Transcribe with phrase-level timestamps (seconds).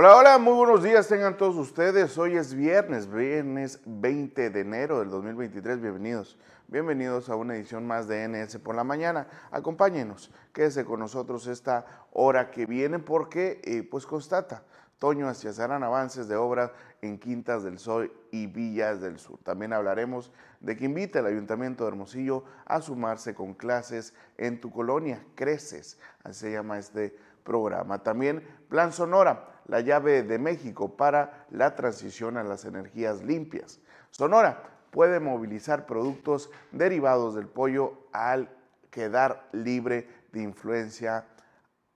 [0.00, 2.16] Hola, hola, muy buenos días tengan todos ustedes.
[2.18, 5.80] Hoy es viernes, viernes 20 de enero del 2023.
[5.80, 9.26] Bienvenidos, bienvenidos a una edición más de NS por la mañana.
[9.50, 14.62] Acompáñenos, quédese con nosotros esta hora que viene porque eh, pues constata
[15.00, 16.70] Toño hacia serán avances de obras
[17.02, 19.40] en Quintas del Sol y Villas del Sur.
[19.42, 20.30] También hablaremos
[20.60, 25.98] de que invita al Ayuntamiento de Hermosillo a sumarse con clases en tu colonia, Creces,
[26.22, 28.02] así se llama este programa.
[28.02, 33.80] También Plan Sonora, la llave de México para la transición a las energías limpias.
[34.10, 38.48] Sonora puede movilizar productos derivados del pollo al
[38.90, 41.26] quedar libre de influencia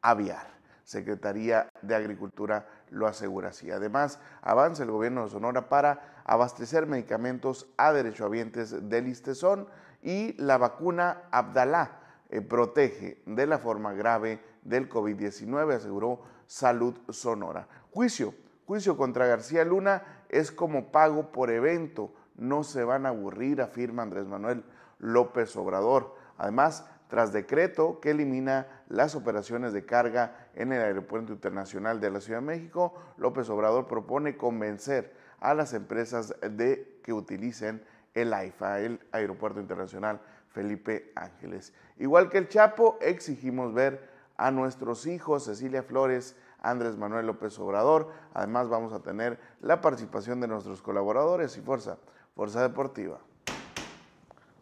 [0.03, 0.53] aviar.
[0.85, 3.71] Secretaría de Agricultura lo asegura así.
[3.71, 9.67] Además, avanza el gobierno de Sonora para abastecer medicamentos a derechohabientes del Istezón
[10.03, 16.21] y la vacuna Abdalá eh, protege de la forma grave del COVID-19, aseguró
[16.53, 17.67] Salud Sonora.
[17.93, 18.35] Juicio,
[18.67, 24.03] juicio contra García Luna es como pago por evento, no se van a aburrir, afirma
[24.03, 24.63] Andrés Manuel
[24.99, 26.15] López Obrador.
[26.37, 32.21] Además, tras decreto que elimina las operaciones de carga en el Aeropuerto Internacional de la
[32.21, 38.81] Ciudad de México, López Obrador propone convencer a las empresas de que utilicen el AIFA,
[38.81, 41.73] el Aeropuerto Internacional Felipe Ángeles.
[41.97, 48.09] Igual que el Chapo, exigimos ver a nuestros hijos, Cecilia Flores, Andrés Manuel López Obrador.
[48.33, 51.99] Además vamos a tener la participación de nuestros colaboradores y Fuerza,
[52.35, 53.19] Fuerza Deportiva.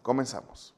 [0.02, 0.74] Comenzamos.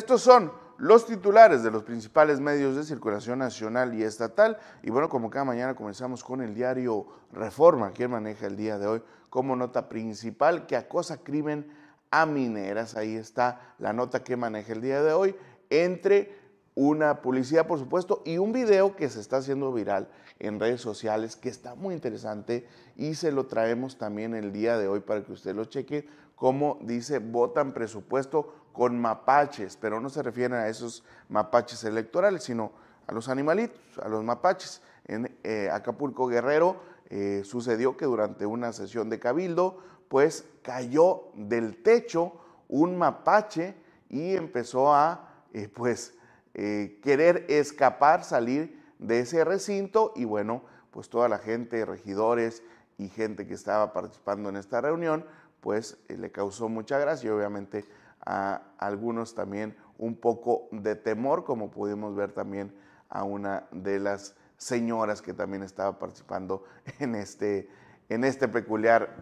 [0.00, 4.56] Estos son los titulares de los principales medios de circulación nacional y estatal.
[4.82, 8.86] Y bueno, como cada mañana comenzamos con el diario Reforma, que maneja el día de
[8.86, 11.70] hoy como nota principal que acosa crimen
[12.10, 12.96] a mineras.
[12.96, 15.36] Ahí está la nota que maneja el día de hoy,
[15.68, 16.34] entre
[16.74, 20.08] una publicidad, por supuesto, y un video que se está haciendo viral
[20.38, 22.66] en redes sociales, que está muy interesante
[22.96, 26.08] y se lo traemos también el día de hoy para que usted lo cheque,
[26.40, 32.72] como dice, votan presupuesto con mapaches, pero no se refieren a esos mapaches electorales, sino
[33.06, 34.80] a los animalitos, a los mapaches.
[35.04, 36.80] En eh, Acapulco Guerrero
[37.10, 42.32] eh, sucedió que durante una sesión de cabildo, pues cayó del techo
[42.68, 43.74] un mapache
[44.08, 46.14] y empezó a, eh, pues,
[46.54, 52.62] querer escapar, salir de ese recinto y bueno, pues toda la gente, regidores
[52.96, 55.26] y gente que estaba participando en esta reunión,
[55.60, 57.84] pues le causó mucha gracia y obviamente
[58.24, 62.74] a algunos también un poco de temor, como pudimos ver también
[63.08, 66.64] a una de las señoras que también estaba participando
[66.98, 67.68] en este,
[68.08, 69.14] en este peculiar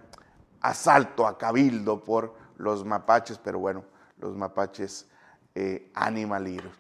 [0.60, 3.84] asalto a cabildo por los mapaches, pero bueno,
[4.18, 5.08] los mapaches
[5.54, 6.72] eh, animaliros.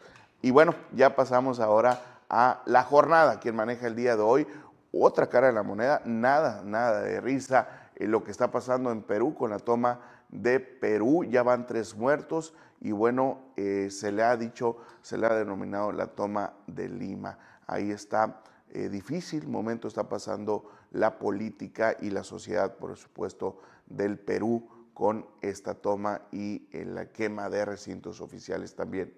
[0.42, 4.46] Y bueno, ya pasamos ahora a la jornada, quien maneja el día de hoy.
[4.92, 9.02] Otra cara de la moneda, nada, nada de risa, eh, lo que está pasando en
[9.02, 14.22] Perú con la toma de Perú, ya van tres muertos y bueno, eh, se le
[14.22, 17.38] ha dicho, se le ha denominado la toma de Lima.
[17.66, 24.18] Ahí está eh, difícil momento, está pasando la política y la sociedad, por supuesto, del
[24.18, 29.12] Perú con esta toma y eh, la quema de recintos oficiales también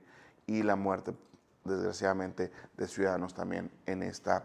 [0.47, 1.13] y la muerte,
[1.65, 4.43] desgraciadamente, de ciudadanos también en estas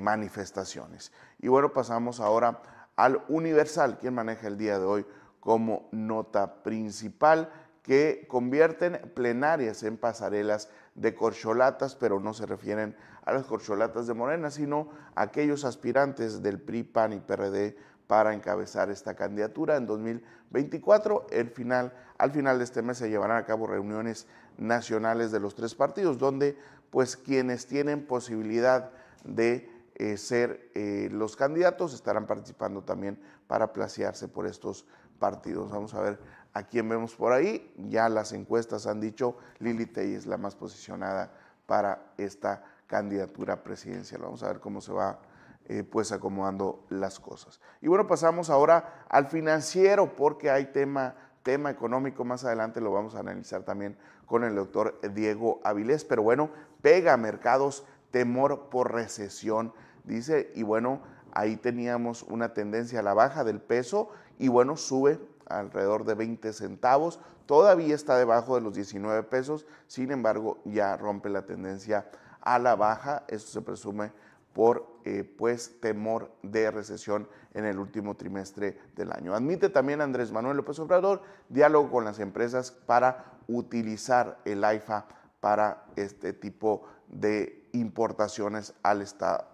[0.00, 1.12] manifestaciones.
[1.40, 2.62] Y bueno, pasamos ahora
[2.98, 5.06] al Universal, quien maneja el día de hoy
[5.38, 7.48] como nota principal
[7.84, 14.14] que convierten plenarias en pasarelas de corcholatas, pero no se refieren a las corcholatas de
[14.14, 17.76] Morena, sino a aquellos aspirantes del PRI, PAN y PRD
[18.08, 21.28] para encabezar esta candidatura en 2024.
[21.30, 24.26] El final, al final de este mes se llevarán a cabo reuniones
[24.56, 26.58] nacionales de los tres partidos, donde
[26.90, 28.90] pues quienes tienen posibilidad
[29.22, 34.86] de eh, ser eh, los candidatos estarán participando también para placearse por estos
[35.18, 35.70] partidos.
[35.72, 36.20] Vamos a ver
[36.52, 37.74] a quién vemos por ahí.
[37.76, 41.32] Ya las encuestas han dicho Lili Tey es la más posicionada
[41.66, 44.22] para esta candidatura presidencial.
[44.22, 45.18] Vamos a ver cómo se va
[45.66, 47.60] eh, pues acomodando las cosas.
[47.80, 52.24] Y bueno, pasamos ahora al financiero porque hay tema, tema económico.
[52.24, 56.04] Más adelante lo vamos a analizar también con el doctor Diego Avilés.
[56.04, 56.50] Pero bueno,
[56.82, 59.72] pega mercados temor por recesión,
[60.08, 61.00] dice, y bueno,
[61.32, 66.52] ahí teníamos una tendencia a la baja del peso y bueno, sube alrededor de 20
[66.52, 72.10] centavos, todavía está debajo de los 19 pesos, sin embargo ya rompe la tendencia
[72.40, 73.24] a la baja.
[73.28, 74.12] Esto se presume
[74.52, 79.34] por eh, pues temor de recesión en el último trimestre del año.
[79.34, 85.06] Admite también Andrés Manuel López Obrador diálogo con las empresas para utilizar el AIFA
[85.40, 89.04] para este tipo de importaciones al,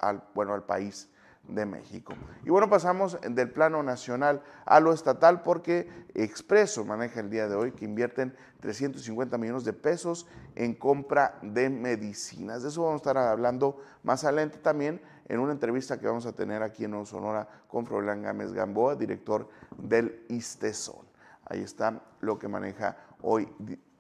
[0.01, 1.09] al, bueno, al país
[1.49, 2.15] de México.
[2.45, 7.57] Y bueno, pasamos del plano nacional a lo estatal porque Expreso maneja el día de
[7.57, 12.63] hoy que invierten 350 millones de pesos en compra de medicinas.
[12.63, 16.33] De eso vamos a estar hablando más adelante también en una entrevista que vamos a
[16.33, 21.05] tener aquí en Sonora con Froilán Gámez Gamboa, director del ISTESON.
[21.47, 23.49] Ahí está lo que maneja hoy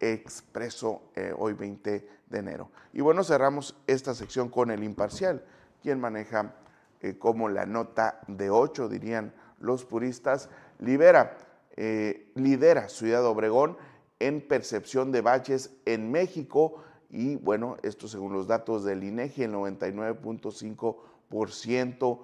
[0.01, 2.09] Expreso, eh, hoy 20
[2.39, 2.71] enero.
[2.93, 5.45] Y bueno, cerramos esta sección con el imparcial,
[5.83, 6.55] quien maneja
[7.01, 10.49] eh, como la nota de 8, dirían los puristas,
[10.79, 11.37] libera,
[11.77, 13.77] eh, lidera Ciudad Obregón
[14.21, 16.83] en percepción de baches en México.
[17.11, 22.21] Y bueno, esto según los datos del INEGI, el 99.5%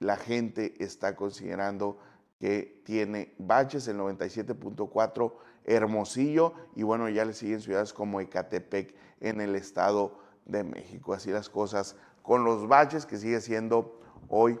[0.00, 1.98] la gente está considerando
[2.38, 5.32] que tiene baches, el 97.4%
[5.64, 6.54] Hermosillo.
[6.74, 11.14] Y bueno, ya le siguen ciudades como Ecatepec en el Estado de México.
[11.14, 14.60] Así las cosas con los baches que sigue siendo hoy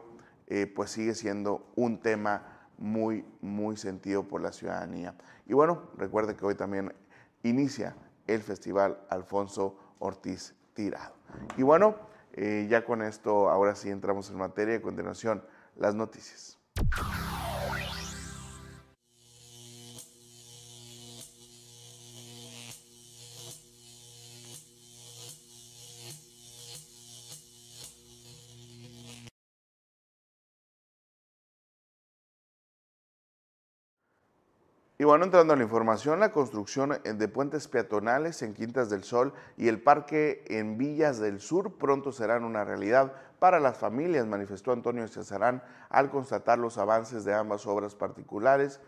[0.50, 5.14] eh, pues sigue siendo un tema muy, muy sentido por la ciudadanía.
[5.46, 6.92] Y bueno, recuerde que hoy también
[7.44, 7.94] inicia
[8.26, 11.14] el Festival Alfonso Ortiz Tirado.
[11.56, 11.94] Y bueno,
[12.32, 14.76] eh, ya con esto, ahora sí entramos en materia.
[14.76, 15.44] A continuación,
[15.76, 16.58] las noticias.
[35.00, 39.32] Y bueno, entrando a la información, la construcción de puentes peatonales en Quintas del Sol
[39.56, 44.72] y el parque en Villas del Sur pronto serán una realidad para las familias, manifestó
[44.72, 48.78] Antonio Cesarán al constatar los avances de ambas obras particulares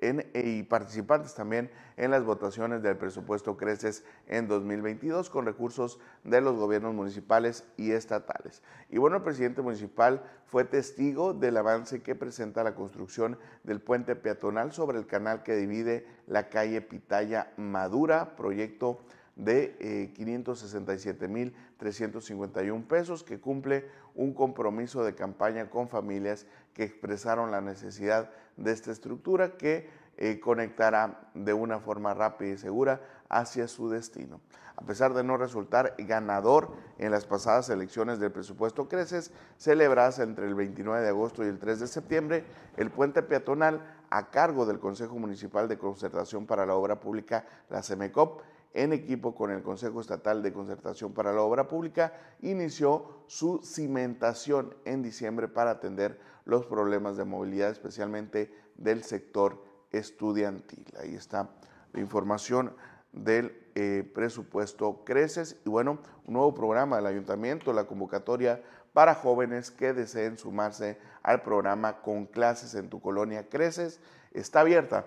[0.00, 6.56] y participantes también en las votaciones del presupuesto Creces en 2022 con recursos de los
[6.56, 8.62] gobiernos municipales y estatales.
[8.90, 14.16] Y bueno, el presidente municipal fue testigo del avance que presenta la construcción del puente
[14.16, 19.00] peatonal sobre el canal que divide la calle Pitaya Madura, proyecto
[19.34, 27.60] de 567.351 eh, pesos que cumple un compromiso de campaña con familias que expresaron la
[27.60, 33.90] necesidad de esta estructura que eh, conectará de una forma rápida y segura hacia su
[33.90, 34.40] destino.
[34.76, 40.46] A pesar de no resultar ganador en las pasadas elecciones del presupuesto Creces, celebrarse entre
[40.46, 42.44] el 29 de agosto y el 3 de septiembre
[42.76, 43.80] el puente peatonal
[44.10, 48.42] a cargo del Consejo Municipal de Concertación para la Obra Pública, la CEMECOP,
[48.74, 52.12] en equipo con el Consejo Estatal de Concertación para la Obra Pública,
[52.42, 60.86] inició su cimentación en diciembre para atender los problemas de movilidad, especialmente del sector estudiantil.
[60.98, 61.50] Ahí está
[61.92, 62.74] la información
[63.12, 68.62] del eh, presupuesto Creces y bueno, un nuevo programa del ayuntamiento, la convocatoria
[68.92, 74.00] para jóvenes que deseen sumarse al programa con clases en tu colonia Creces
[74.32, 75.04] está abierta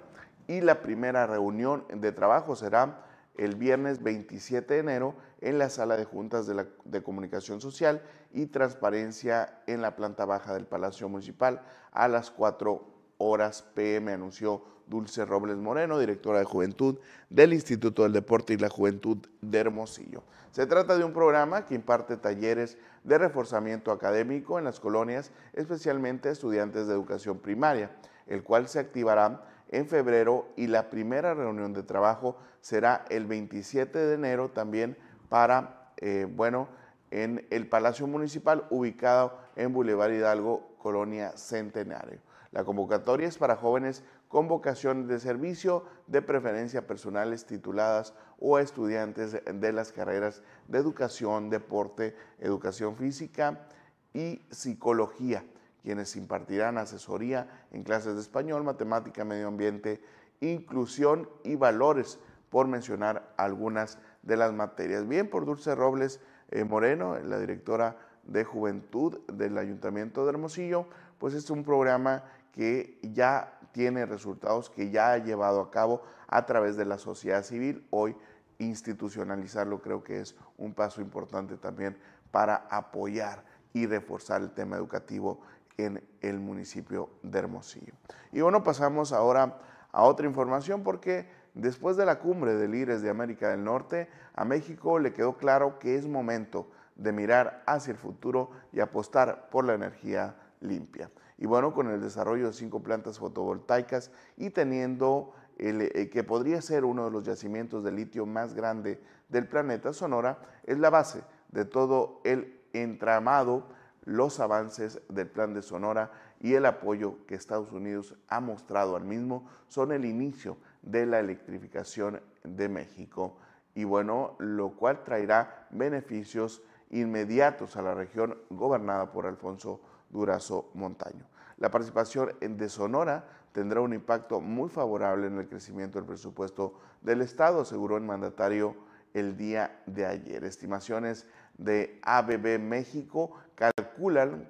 [0.47, 3.05] y la primera reunión de trabajo será
[3.39, 8.01] el viernes 27 de enero en la sala de juntas de, de, Comunicación Social
[8.33, 12.83] y Transparencia en la planta baja del Palacio Municipal a las 4
[13.17, 16.97] horas pm, anunció Dulce Robles Moreno, directora de Juventud
[17.29, 20.23] del Instituto del Deporte y la Juventud de Hermosillo.
[20.51, 26.29] Se trata de un programa que imparte talleres de reforzamiento académico en las colonias, especialmente
[26.29, 27.91] estudiantes de educación primaria,
[28.27, 33.97] el cual se activará en febrero y la primera reunión de trabajo será el 27
[33.97, 34.97] de enero también
[35.29, 36.67] para, eh, bueno,
[37.11, 42.19] en el Palacio Municipal ubicado en Boulevard Hidalgo, Colonia Centenario.
[42.51, 49.39] La convocatoria es para jóvenes con vocación de servicio, de preferencia personales tituladas o estudiantes
[49.43, 53.67] de las carreras de educación, deporte, educación física
[54.13, 55.43] y psicología
[55.89, 59.99] quienes impartirán asesoría en clases de español, matemática, medio ambiente,
[60.39, 62.19] inclusión y valores,
[62.51, 65.07] por mencionar algunas de las materias.
[65.07, 66.19] Bien, por Dulce Robles
[66.51, 70.85] eh, Moreno, la directora de Juventud del Ayuntamiento de Hermosillo,
[71.17, 76.45] pues es un programa que ya tiene resultados, que ya ha llevado a cabo a
[76.45, 77.83] través de la sociedad civil.
[77.89, 78.15] Hoy
[78.59, 81.97] institucionalizarlo creo que es un paso importante también
[82.29, 83.43] para apoyar
[83.73, 85.41] y reforzar el tema educativo
[85.85, 87.93] en el municipio de Hermosillo.
[88.31, 89.59] Y bueno, pasamos ahora
[89.91, 94.45] a otra información porque después de la cumbre de líderes de América del Norte, a
[94.45, 99.63] México le quedó claro que es momento de mirar hacia el futuro y apostar por
[99.65, 101.09] la energía limpia.
[101.37, 106.61] Y bueno, con el desarrollo de cinco plantas fotovoltaicas y teniendo el, eh, que podría
[106.61, 111.23] ser uno de los yacimientos de litio más grande del planeta, Sonora es la base
[111.51, 113.67] de todo el entramado,
[114.09, 119.03] los avances del plan de Sonora y el apoyo que Estados Unidos ha mostrado al
[119.03, 123.37] mismo son el inicio de la electrificación de México
[123.75, 131.27] y bueno, lo cual traerá beneficios inmediatos a la región gobernada por Alfonso Durazo Montaño.
[131.57, 137.21] La participación de Sonora tendrá un impacto muy favorable en el crecimiento del presupuesto del
[137.21, 138.75] Estado, aseguró el mandatario
[139.13, 140.43] el día de ayer.
[140.43, 141.27] Estimaciones
[141.59, 143.33] de ABB México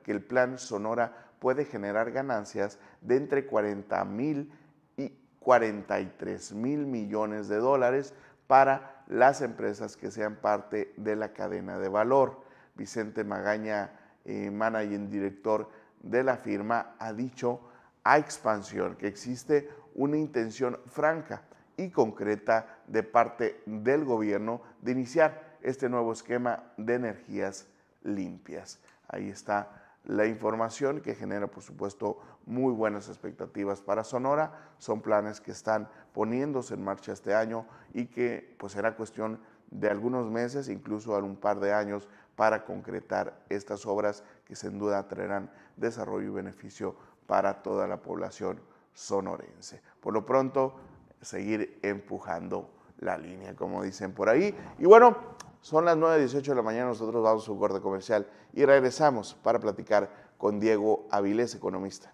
[0.03, 4.51] que el plan Sonora puede generar ganancias de entre 40 mil
[4.95, 8.13] y 43 mil millones de dólares
[8.47, 12.43] para las empresas que sean parte de la cadena de valor.
[12.75, 13.91] Vicente Magaña,
[14.25, 15.69] eh, managing director
[16.01, 17.61] de la firma, ha dicho
[18.03, 21.41] a Expansión que existe una intención franca
[21.75, 27.67] y concreta de parte del gobierno de iniciar este nuevo esquema de energías
[28.03, 28.79] limpias.
[29.09, 34.71] Ahí está la información que genera, por supuesto, muy buenas expectativas para Sonora.
[34.77, 39.39] Son planes que están poniéndose en marcha este año y que pues será cuestión
[39.69, 45.07] de algunos meses, incluso un par de años, para concretar estas obras que sin duda
[45.07, 46.95] traerán desarrollo y beneficio
[47.27, 48.61] para toda la población
[48.93, 49.81] sonorense.
[49.99, 50.75] Por lo pronto,
[51.21, 52.69] seguir empujando
[52.99, 54.55] la línea, como dicen por ahí.
[54.77, 55.17] Y bueno,
[55.61, 59.59] son las 9.18 de la mañana, nosotros vamos a un corte comercial y regresamos para
[59.59, 62.13] platicar con Diego Avilés, economista.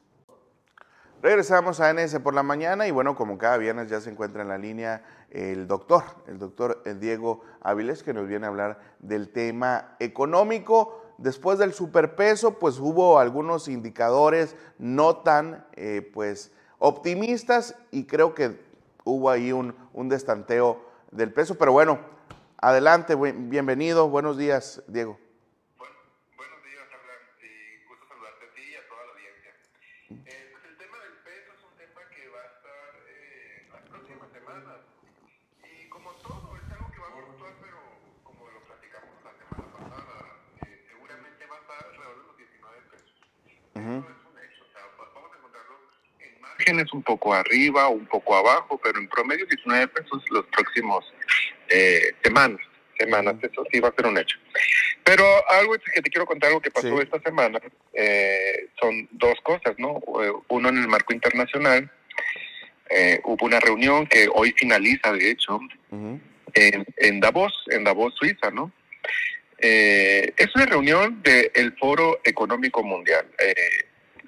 [1.22, 4.48] Regresamos a NS por la mañana y bueno, como cada viernes ya se encuentra en
[4.48, 9.96] la línea el doctor, el doctor Diego Avilés, que nos viene a hablar del tema
[10.00, 11.01] económico.
[11.18, 18.60] Después del superpeso, pues hubo algunos indicadores no tan eh, pues, optimistas y creo que
[19.05, 22.00] hubo ahí un, un destanteo del peso, pero bueno,
[22.65, 24.09] Adelante, bienvenido.
[24.09, 25.19] Buenos días, Diego.
[43.75, 44.14] buenos
[46.65, 51.05] márgenes un poco arriba, un poco abajo, pero en promedio 19 pesos los próximos
[51.69, 52.60] eh, semanas,
[52.98, 54.38] semanas, eso sí va a ser un hecho.
[55.03, 57.60] Pero algo que te quiero contar, algo que pasó esta semana,
[57.93, 60.01] eh, son dos cosas, ¿no?
[60.22, 61.91] Eh, uno en el marco internacional,
[63.24, 65.60] hubo una reunión que hoy finaliza, de hecho,
[65.91, 68.72] en, en, Davos, en Davos, Suiza, ¿no?
[69.57, 73.25] es una reunión del Foro Económico Mundial.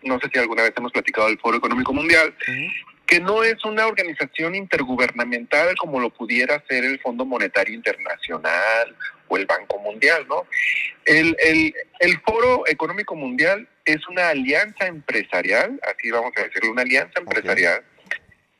[0.03, 2.33] No sé si alguna vez hemos platicado del Foro Económico Mundial,
[3.05, 8.95] que no es una organización intergubernamental como lo pudiera ser el Fondo Monetario Internacional
[9.29, 10.45] o el Banco Mundial, ¿no?
[11.05, 11.35] El,
[11.99, 17.81] el, Foro Económico Mundial es una alianza empresarial, así vamos a decirlo, una alianza empresarial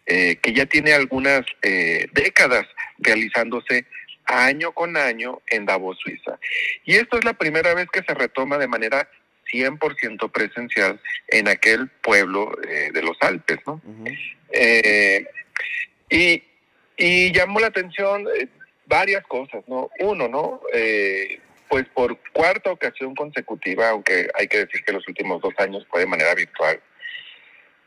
[0.06, 2.66] eh, que ya tiene algunas eh, décadas
[3.00, 3.86] realizándose
[4.28, 6.40] año con año en Davos, Suiza.
[6.86, 9.10] Y esto es la primera vez que se retoma de manera
[9.52, 13.82] 100% presencial en aquel pueblo eh, de los Alpes, ¿no?
[14.52, 15.26] Eh,
[16.10, 16.44] y,
[16.96, 18.48] y, llamó la atención eh,
[18.86, 19.90] varias cosas, ¿no?
[20.00, 20.62] Uno, ¿no?
[20.74, 21.40] Eh,
[21.70, 26.02] pues por cuarta ocasión consecutiva, aunque hay que decir que los últimos dos años fue
[26.02, 26.80] de manera virtual,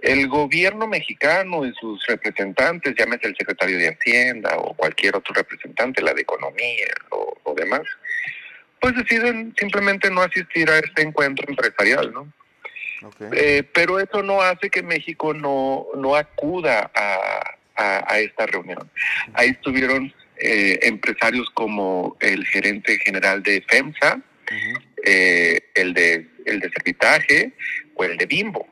[0.00, 6.02] el gobierno mexicano y sus representantes, llámese el secretario de Hacienda o cualquier otro representante,
[6.02, 7.82] la de Economía o, o demás,
[8.80, 12.32] pues deciden simplemente no asistir a este encuentro empresarial, ¿no?
[13.32, 18.90] Eh, pero eso no hace que México no, no acuda a, a, esta reunión.
[19.32, 24.20] Ahí estuvieron eh, empresarios como el gerente general de FEMSA,
[25.04, 27.52] eh, el de el de Servitaje
[27.94, 28.68] o el de Bimbo.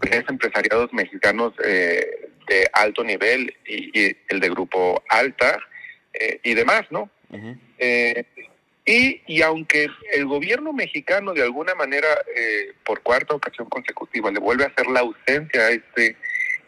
[0.00, 5.58] Tres empresariados mexicanos de alto nivel y, el de Grupo Alta
[6.42, 7.10] y demás, ¿no?
[8.88, 14.38] Y, y aunque el gobierno mexicano de alguna manera, eh, por cuarta ocasión consecutiva, le
[14.38, 16.16] vuelve a hacer la ausencia a este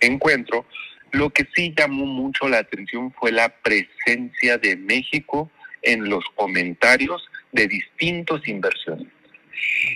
[0.01, 0.67] encuentro,
[1.13, 5.49] lo que sí llamó mucho la atención fue la presencia de México
[5.83, 9.15] en los comentarios de distintos inversionistas.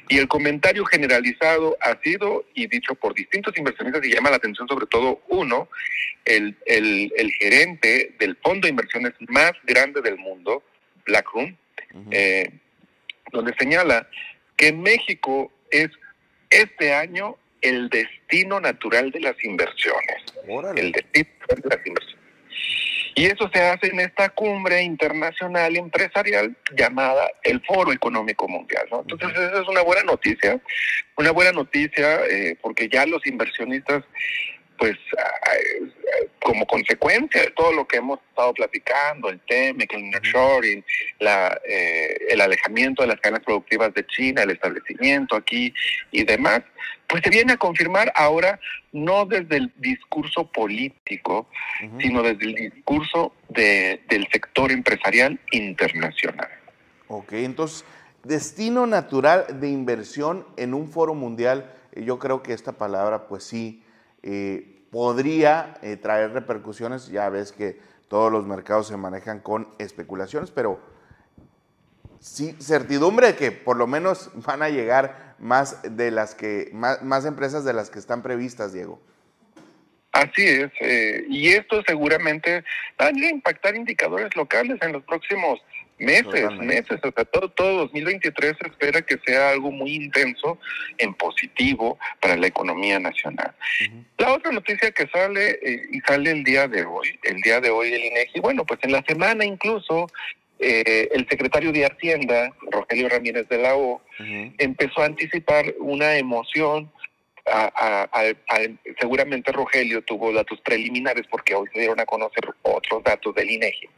[0.08, 4.68] Y el comentario generalizado ha sido, y dicho por distintos inversionistas, y llama la atención
[4.68, 5.68] sobre todo uno,
[6.24, 10.62] el, el, el gerente del fondo de inversiones más grande del mundo,
[12.10, 12.50] Eh,
[13.32, 14.08] donde señala
[14.56, 15.88] que México es
[16.50, 20.22] este año el destino natural de las inversiones.
[20.76, 22.22] El destino de las inversiones.
[23.14, 28.86] Y eso se hace en esta cumbre internacional empresarial llamada el Foro Económico Mundial.
[28.90, 29.00] ¿no?
[29.00, 30.58] Entonces, esa es una buena noticia,
[31.16, 34.02] una buena noticia eh, porque ya los inversionistas
[34.82, 34.98] pues
[36.40, 40.84] como consecuencia de todo lo que hemos estado platicando, el TEMEC, el nearshoring,
[41.20, 45.72] la, eh, el alejamiento de las cadenas productivas de China, el establecimiento aquí
[46.10, 46.62] y demás,
[47.06, 48.58] pues se viene a confirmar ahora
[48.90, 51.48] no desde el discurso político,
[52.00, 56.48] sino desde el discurso de, del sector empresarial internacional.
[57.06, 57.84] Ok, entonces,
[58.24, 63.84] destino natural de inversión en un foro mundial, yo creo que esta palabra pues sí
[64.24, 67.08] eh, podría eh, traer repercusiones.
[67.08, 70.78] Ya ves que todos los mercados se manejan con especulaciones, pero
[72.20, 77.24] sí, certidumbre de que por lo menos van a llegar más de las que, más,
[77.24, 79.00] empresas de las que están previstas, Diego.
[80.12, 82.62] Así es, eh, y esto seguramente
[83.00, 85.58] va a impactar indicadores locales en los próximos
[86.02, 90.58] meses, meses, o sea, todo, todo 2023 se espera que sea algo muy intenso
[90.98, 93.54] en positivo para la economía nacional.
[94.18, 97.70] La otra noticia que sale, eh, y sale el día de hoy, el día de
[97.70, 100.06] hoy el INEGI, bueno, pues en la semana incluso
[100.58, 104.02] eh, el secretario de Hacienda, Rogelio Ramírez de la O,
[104.58, 106.90] empezó a anticipar una emoción
[109.00, 113.88] seguramente Rogelio tuvo datos preliminares porque hoy se dieron a conocer otros datos del INEGI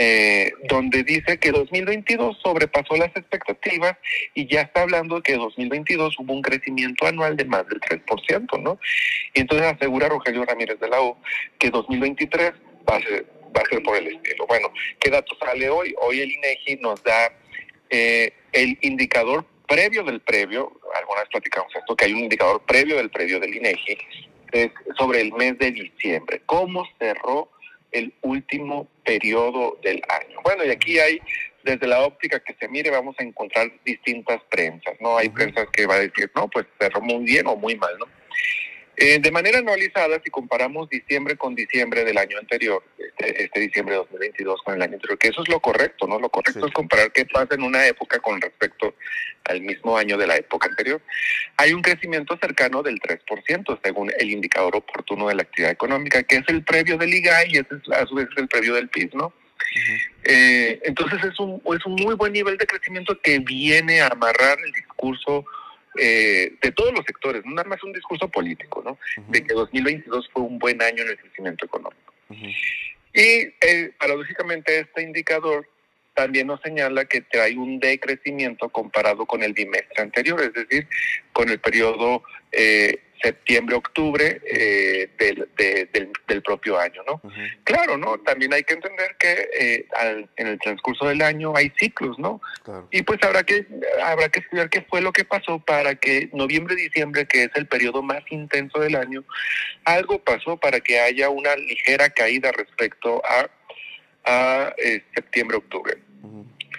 [0.00, 3.96] eh, donde dice que 2022 sobrepasó las expectativas
[4.32, 8.78] y ya está hablando que 2022 hubo un crecimiento anual de más del 3%, ¿no?
[9.34, 11.18] Y entonces asegura Rogelio Ramírez de la O
[11.58, 12.52] que 2023
[12.88, 13.26] va a ser,
[13.56, 14.46] va a ser por el estilo.
[14.46, 15.92] Bueno, ¿qué dato sale hoy?
[16.00, 17.32] Hoy el INEGI nos da
[17.90, 23.10] eh, el indicador previo del previo, algunas platicamos esto, que hay un indicador previo del
[23.10, 23.98] previo del INEGI,
[24.96, 26.40] sobre el mes de diciembre.
[26.46, 27.50] ¿Cómo cerró
[27.92, 30.40] el último periodo del año.
[30.42, 31.20] Bueno, y aquí hay,
[31.62, 35.16] desde la óptica que se mire, vamos a encontrar distintas prensas, ¿no?
[35.16, 38.06] Hay prensas que va a decir, no, pues cerró muy bien o muy mal, ¿no?
[39.00, 43.94] Eh, de manera anualizada, si comparamos diciembre con diciembre del año anterior, este, este, diciembre
[43.94, 46.18] de 2022 con el año anterior, que eso es lo correcto, ¿no?
[46.18, 48.96] Lo correcto es comparar qué pasa en una época con respecto
[49.44, 51.00] al mismo año de la época anterior.
[51.58, 56.38] Hay un crecimiento cercano del 3%, según el indicador oportuno de la actividad económica, que
[56.38, 59.14] es el previo del IGAI y ese es a su vez el previo del PIB,
[59.14, 59.32] ¿no?
[60.24, 64.58] Eh, entonces es un, es un muy buen nivel de crecimiento que viene a amarrar
[64.58, 65.44] el discurso
[65.96, 68.98] eh, de todos los sectores, no nada más un discurso político, ¿no?
[69.28, 72.14] De que 2022 fue un buen año en el crecimiento económico.
[73.14, 75.66] Y eh, paradójicamente este indicador
[76.18, 80.88] también nos señala que trae un decrecimiento comparado con el bimestre anterior, es decir,
[81.32, 85.48] con el periodo eh, septiembre-octubre eh, del,
[86.26, 87.20] del, propio año, ¿no?
[87.62, 88.18] Claro, ¿no?
[88.18, 89.86] También hay que entender que eh,
[90.36, 92.40] en el transcurso del año hay ciclos, ¿no?
[92.90, 93.64] Y pues habrá que,
[94.02, 98.02] habrá que estudiar qué fue lo que pasó para que noviembre-diciembre, que es el periodo
[98.02, 99.22] más intenso del año,
[99.84, 103.48] algo pasó para que haya una ligera caída respecto a,
[104.24, 106.07] a eh, septiembre-octubre.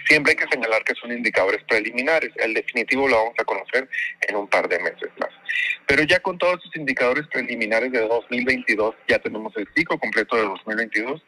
[0.06, 2.30] Siempre hay que señalar que son indicadores preliminares.
[2.36, 3.88] El definitivo lo vamos a conocer
[4.26, 5.30] en un par de meses más.
[5.86, 10.42] Pero ya con todos esos indicadores preliminares de 2022, ya tenemos el ciclo completo de
[10.42, 11.22] 2022.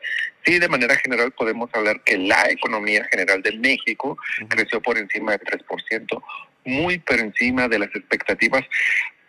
[0.45, 4.17] Sí, de manera general podemos hablar que la economía general de México
[4.49, 6.23] creció por encima del 3%,
[6.65, 8.63] muy por encima de las expectativas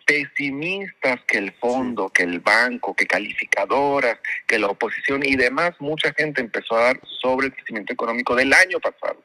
[0.05, 6.13] pesimistas que el fondo, que el banco, que calificadoras, que la oposición y demás, mucha
[6.13, 9.23] gente empezó a dar sobre el crecimiento económico del año pasado.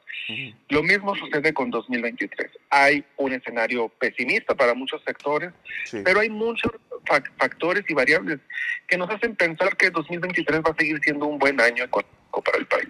[0.69, 2.51] Lo mismo sucede con 2023.
[2.69, 5.51] Hay un escenario pesimista para muchos sectores,
[6.03, 6.71] pero hay muchos
[7.37, 8.39] factores y variables
[8.87, 12.57] que nos hacen pensar que 2023 va a seguir siendo un buen año económico para
[12.59, 12.89] el país.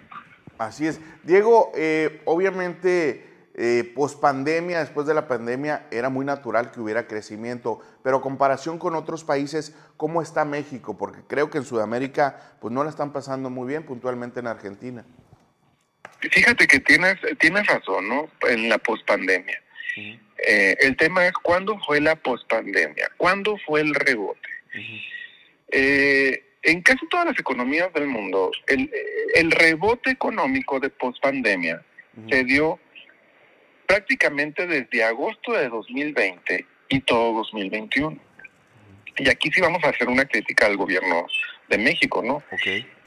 [0.58, 1.00] Así es.
[1.22, 7.06] Diego, eh, obviamente eh, post pandemia, después de la pandemia, era muy natural que hubiera
[7.06, 10.96] crecimiento, pero comparación con otros países, ¿cómo está México?
[10.96, 15.04] Porque creo que en Sudamérica pues no la están pasando muy bien, puntualmente en Argentina.
[16.20, 18.28] Fíjate que tienes, tienes razón, ¿no?
[18.48, 19.60] En la pospandemia.
[20.46, 24.48] Eh, el tema es cuándo fue la pospandemia, cuándo fue el rebote.
[25.72, 28.90] Eh, en casi todas las economías del mundo, el,
[29.34, 31.82] el rebote económico de pospandemia
[32.28, 32.78] se dio
[33.90, 38.16] prácticamente desde agosto de 2020 y todo 2021.
[39.18, 41.26] Y aquí sí vamos a hacer una crítica al gobierno
[41.68, 42.40] de México, ¿no?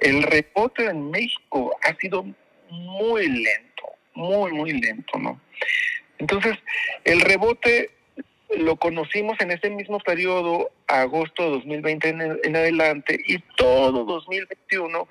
[0.02, 2.26] El rebote en México ha sido
[2.70, 5.40] muy lento, muy, muy lento, ¿no?
[6.18, 6.58] Entonces,
[7.06, 7.92] el rebote
[8.58, 15.08] lo conocimos en ese mismo periodo, agosto de 2020 en, en, adelante, y todo 2021,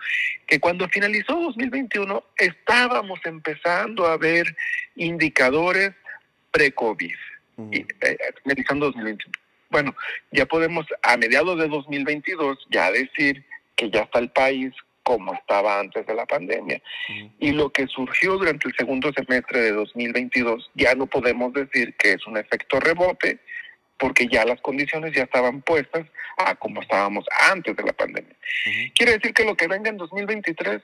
[0.47, 4.55] que cuando finalizó 2021 estábamos empezando a ver
[4.97, 5.93] indicadores
[6.51, 7.15] pre-COVID,
[7.57, 7.87] uh -huh.
[8.03, 9.33] eh, finalizando 2021.
[9.71, 9.97] Bueno,
[10.31, 13.43] ya podemos a mediados de 2022 ya decir
[13.75, 16.81] que ya está el país como estaba antes de la pandemia.
[17.39, 22.13] Y lo que surgió durante el segundo semestre de 2022, ya no podemos decir que
[22.13, 23.39] es un efecto rebote,
[23.99, 28.35] porque ya las condiciones ya estaban puestas a como estábamos antes de la pandemia.
[28.67, 28.93] Uh -huh.
[28.95, 30.83] Quiere decir que lo que venga en 2023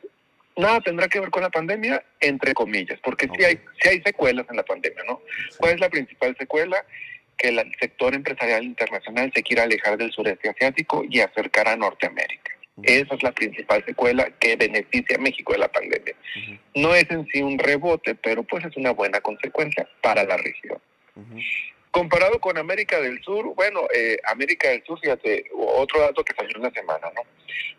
[0.59, 3.39] nada tendrá que ver con la pandemia, entre comillas, porque okay.
[3.39, 5.21] sí, hay, sí hay secuelas en la pandemia, ¿no?
[5.51, 5.57] Sí.
[5.59, 6.85] ¿Cuál es la principal secuela?
[7.37, 12.58] Que el sector empresarial internacional se quiera alejar del sureste asiático y acercar a Norteamérica.
[12.83, 16.15] Esa es la principal secuela que beneficia a México de la pandemia.
[16.15, 16.59] Uh -huh.
[16.75, 20.79] No es en sí un rebote, pero pues es una buena consecuencia para la región.
[21.17, 21.45] Uh -huh.
[21.91, 26.57] Comparado con América del Sur, bueno, eh, América del Sur, fíjate, otro dato que salió
[26.57, 27.23] en la semana, ¿no?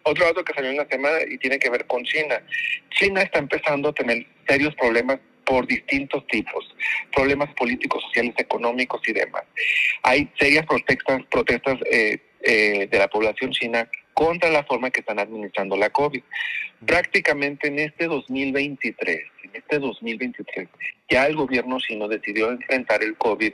[0.03, 2.41] Otro dato que salió en la semana y tiene que ver con China.
[2.89, 6.75] China está empezando a tener serios problemas por distintos tipos,
[7.12, 9.43] problemas políticos, sociales, económicos y demás.
[10.03, 15.17] Hay serias protestas, protestas eh, eh, de la población china contra la forma que están
[15.17, 16.21] administrando la COVID.
[16.86, 20.67] Prácticamente en este 2023, en este 2023,
[21.10, 23.53] ya el gobierno chino decidió enfrentar el COVID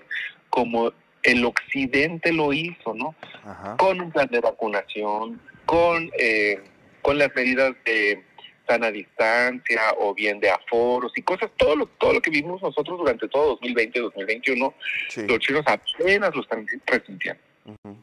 [0.50, 3.14] como el occidente lo hizo, ¿no?
[3.44, 3.78] Ajá.
[3.78, 6.60] Con un plan de vacunación, con, eh,
[7.04, 8.24] con las medidas de
[8.68, 12.98] sana distancia o bien de aforos y cosas, todo lo, todo lo que vimos nosotros
[12.98, 14.74] durante todo 2020 y 2021,
[15.10, 15.28] sí.
[15.28, 17.44] los chinos apenas lo están resintiendo.
[17.66, 17.98] Uh -huh.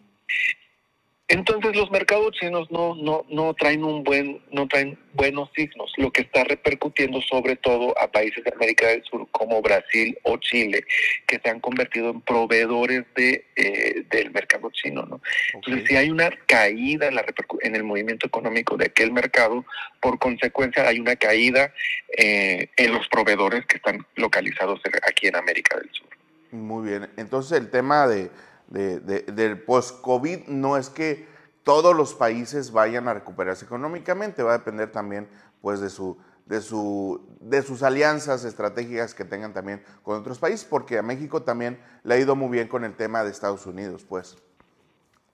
[1.28, 6.10] Entonces los mercados chinos no, no, no traen un buen, no traen buenos signos, lo
[6.10, 10.84] que está repercutiendo sobre todo a países de América del Sur como Brasil o Chile,
[11.26, 15.06] que se han convertido en proveedores de, eh, del mercado chino.
[15.06, 15.16] ¿no?
[15.16, 15.50] Okay.
[15.54, 17.24] Entonces si hay una caída en, la
[17.60, 19.64] en el movimiento económico de aquel mercado,
[20.00, 21.72] por consecuencia hay una caída
[22.18, 26.08] eh, en los proveedores que están localizados aquí en América del Sur.
[26.50, 28.30] Muy bien, entonces el tema de
[28.72, 31.28] de, de, del post-COVID no es que
[31.62, 35.28] todos los países vayan a recuperarse económicamente, va a depender también
[35.60, 40.64] pues, de, su, de, su, de sus alianzas estratégicas que tengan también con otros países,
[40.64, 44.04] porque a México también le ha ido muy bien con el tema de Estados Unidos,
[44.08, 44.36] pues.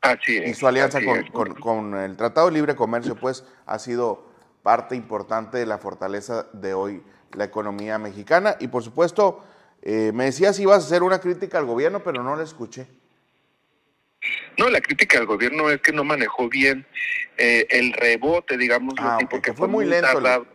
[0.01, 0.51] Así es.
[0.51, 4.29] Y su alianza con, con, con, el Tratado de Libre Comercio, pues, ha sido
[4.63, 8.57] parte importante de la fortaleza de hoy la economía mexicana.
[8.59, 9.45] Y por supuesto,
[9.83, 12.89] eh, me decías si ibas a hacer una crítica al gobierno, pero no la escuché.
[14.59, 16.85] No, la crítica al gobierno es que no manejó bien
[17.37, 20.09] eh, el rebote, digamos, ah, así, porque fue, fue muy lento.
[20.09, 20.47] Tardado.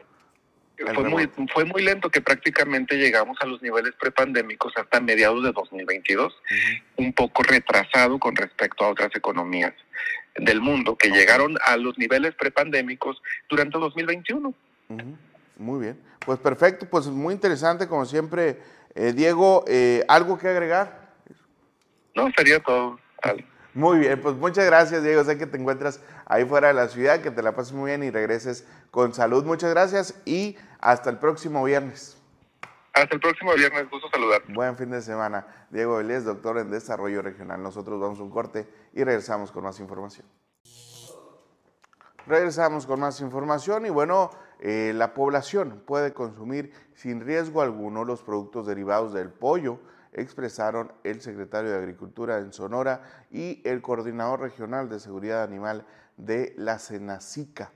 [0.94, 5.52] Fue muy, fue muy lento que prácticamente llegamos a los niveles prepandémicos hasta mediados de
[5.52, 6.82] 2022, uh -huh.
[6.98, 9.74] un poco retrasado con respecto a otras economías
[10.36, 14.50] del mundo que llegaron a los niveles prepandémicos durante 2021.
[14.50, 14.54] Uh
[14.96, 15.18] -huh.
[15.58, 18.58] Muy bien, pues perfecto, pues muy interesante como siempre.
[18.96, 21.14] Eh, Diego, eh, ¿algo que agregar?
[22.16, 23.00] No, sería todo.
[23.74, 25.24] Muy bien, pues muchas gracias, Diego.
[25.24, 28.04] Sé que te encuentras ahí fuera de la ciudad, que te la pases muy bien
[28.04, 29.44] y regreses con salud.
[29.46, 32.18] Muchas gracias y hasta el próximo viernes.
[32.94, 34.44] Hasta el próximo viernes, gusto saludar.
[34.50, 35.48] Buen fin de semana.
[35.72, 37.64] Diego Vélez, doctor en Desarrollo Regional.
[37.64, 40.28] Nosotros vamos a un corte y regresamos con más información.
[42.28, 48.22] Regresamos con más información y bueno, eh, la población puede consumir sin riesgo alguno los
[48.22, 49.80] productos derivados del pollo,
[50.14, 55.86] expresaron el secretario de Agricultura en Sonora y el coordinador regional de seguridad animal
[56.18, 57.72] de la Senacica,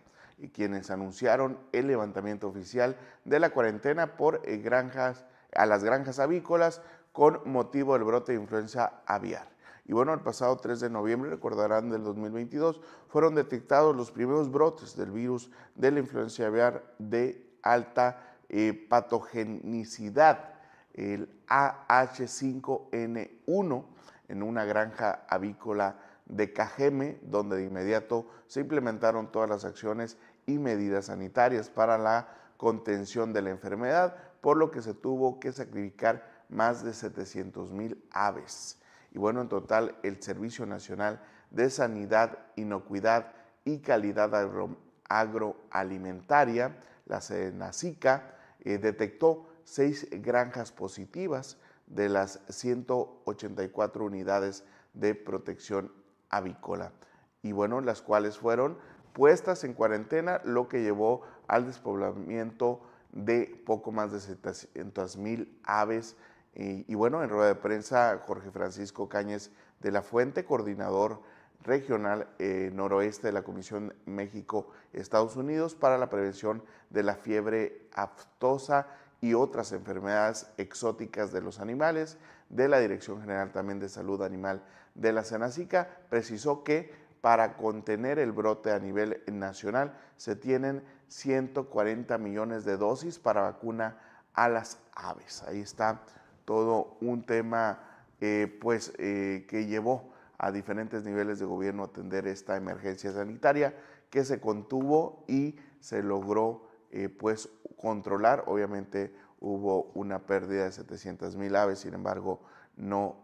[0.54, 2.96] quienes anunciaron el levantamiento oficial
[3.26, 8.40] de la cuarentena por eh, granjas, a las granjas avícolas con motivo del brote de
[8.40, 9.48] influenza aviar.
[9.86, 14.96] Y bueno, el pasado 3 de noviembre, recordarán, del 2022, fueron detectados los primeros brotes
[14.98, 20.57] del virus de la influencia aviar de alta eh, patogenicidad
[20.98, 23.86] el AH5N1
[24.28, 30.60] en una granja avícola de Cajeme, donde de inmediato se implementaron todas las acciones y
[30.60, 36.36] medidas sanitarias para la contención de la enfermedad, por lo que se tuvo que sacrificar
[36.50, 38.82] más de 700 mil aves.
[39.12, 43.32] Y bueno, en total el Servicio Nacional de Sanidad, Inocuidad
[43.64, 44.76] y Calidad agro,
[45.08, 55.92] Agroalimentaria, la SENACICA, eh, detectó seis granjas positivas de las 184 unidades de protección
[56.30, 56.94] avícola.
[57.42, 58.78] Y bueno, las cuales fueron
[59.12, 66.16] puestas en cuarentena, lo que llevó al despoblamiento de poco más de 700 mil aves
[66.54, 71.22] Y, bueno, en rueda de prensa, Jorge Francisco Cáñez de la Fuente, coordinador
[71.62, 78.88] regional eh, noroeste de la Comisión México-Estados Unidos para la prevención de la fiebre aftosa
[79.22, 82.18] y otras enfermedades exóticas de los animales,
[82.50, 84.64] de la Dirección General también de Salud Animal
[84.96, 92.18] de la Senacica, precisó que para contener el brote a nivel nacional se tienen 140
[92.18, 93.98] millones de dosis para vacuna
[94.34, 95.44] a las aves.
[95.44, 96.02] Ahí está
[96.46, 97.80] todo un tema
[98.22, 103.76] eh, pues, eh, que llevó a diferentes niveles de gobierno a atender esta emergencia sanitaria
[104.10, 108.44] que se contuvo y se logró eh, pues, controlar.
[108.48, 112.42] Obviamente hubo una pérdida de 700 mil aves, sin embargo
[112.76, 113.18] no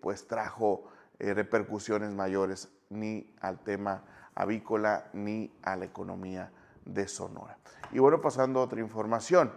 [0.00, 0.84] pues, trajo
[1.18, 6.52] repercusiones mayores ni al tema avícola ni a la economía
[6.84, 7.58] de Sonora.
[7.92, 9.52] Y bueno, pasando a otra información.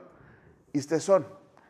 [0.99, 1.27] son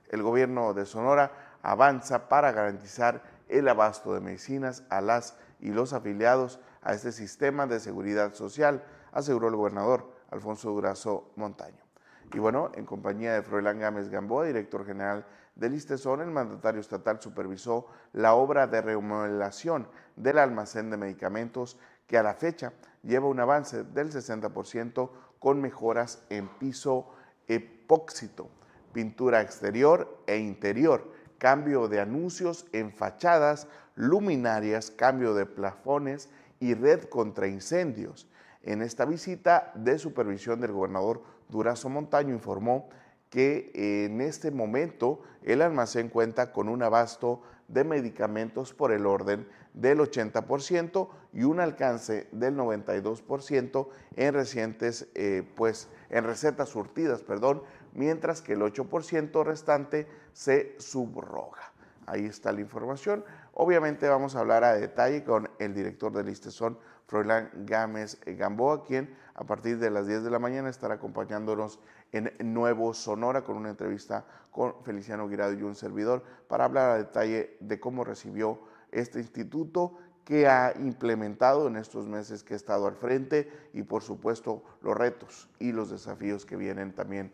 [0.09, 5.93] el gobierno de Sonora avanza para garantizar el abasto de medicinas a las y los
[5.93, 11.87] afiliados a este sistema de seguridad social, aseguró el gobernador Alfonso Durazo Montaño.
[12.33, 17.21] Y bueno, en compañía de Froilán Gámez Gamboa, director general del ISTESON, el mandatario estatal
[17.21, 23.39] supervisó la obra de remodelación del almacén de medicamentos que a la fecha lleva un
[23.39, 25.09] avance del 60%
[25.39, 27.13] con mejoras en piso
[27.47, 28.49] epóxito,
[28.93, 37.05] pintura exterior e interior, cambio de anuncios en fachadas, luminarias, cambio de plafones y red
[37.05, 38.29] contra incendios.
[38.67, 42.89] En esta visita de supervisión del gobernador Durazo Montaño informó
[43.29, 49.47] que en este momento el almacén cuenta con un abasto de medicamentos por el orden
[49.73, 57.63] del 80% y un alcance del 92% en recientes, eh, pues, en recetas surtidas, perdón,
[57.93, 61.71] mientras que el 8% restante se subroga.
[62.05, 63.23] Ahí está la información.
[63.59, 69.17] Obviamente vamos a hablar a detalle con el director del ISTESON, Froilán Gámez Gamboa, quien
[69.33, 71.79] a partir de las 10 de la mañana estará acompañándonos
[72.11, 76.97] en Nuevo Sonora con una entrevista con Feliciano Guirado y un servidor para hablar a
[76.99, 78.59] detalle de cómo recibió
[78.91, 84.03] este instituto que ha implementado en estos meses que ha estado al frente y por
[84.03, 87.31] supuesto los retos y los desafíos que vienen también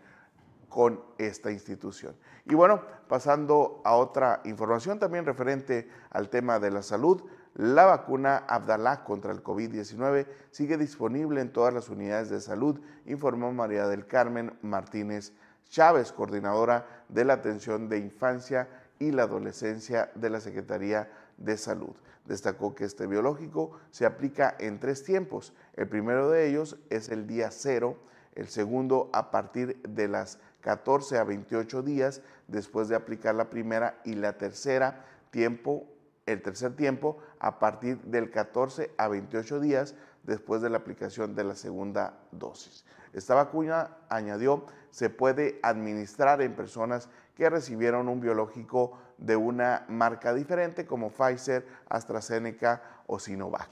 [0.74, 2.16] con esta institución.
[2.46, 7.22] Y bueno, pasando a otra información también referente al tema de la salud,
[7.54, 13.54] la vacuna Abdalá contra el COVID-19 sigue disponible en todas las unidades de salud, informó
[13.54, 15.34] María del Carmen Martínez
[15.70, 21.08] Chávez, coordinadora de la atención de infancia y la adolescencia de la Secretaría
[21.38, 21.96] de Salud.
[22.26, 25.54] Destacó que este biológico se aplica en tres tiempos.
[25.76, 28.00] El primero de ellos es el día cero,
[28.34, 34.00] el segundo a partir de las 14 a 28 días después de aplicar la primera
[34.04, 35.88] y la tercera tiempo
[36.26, 41.44] el tercer tiempo a partir del 14 a 28 días después de la aplicación de
[41.44, 42.86] la segunda dosis.
[43.14, 50.34] Esta vacuna, añadió, se puede administrar en personas que recibieron un biológico de una marca
[50.34, 53.70] diferente como Pfizer, AstraZeneca o Sinovac.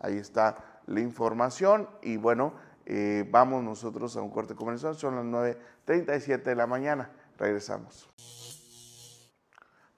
[0.00, 2.54] Ahí está la información y bueno,
[2.86, 7.10] eh, vamos nosotros a un corte comercial, son las 9.37 de la mañana.
[7.38, 8.08] Regresamos.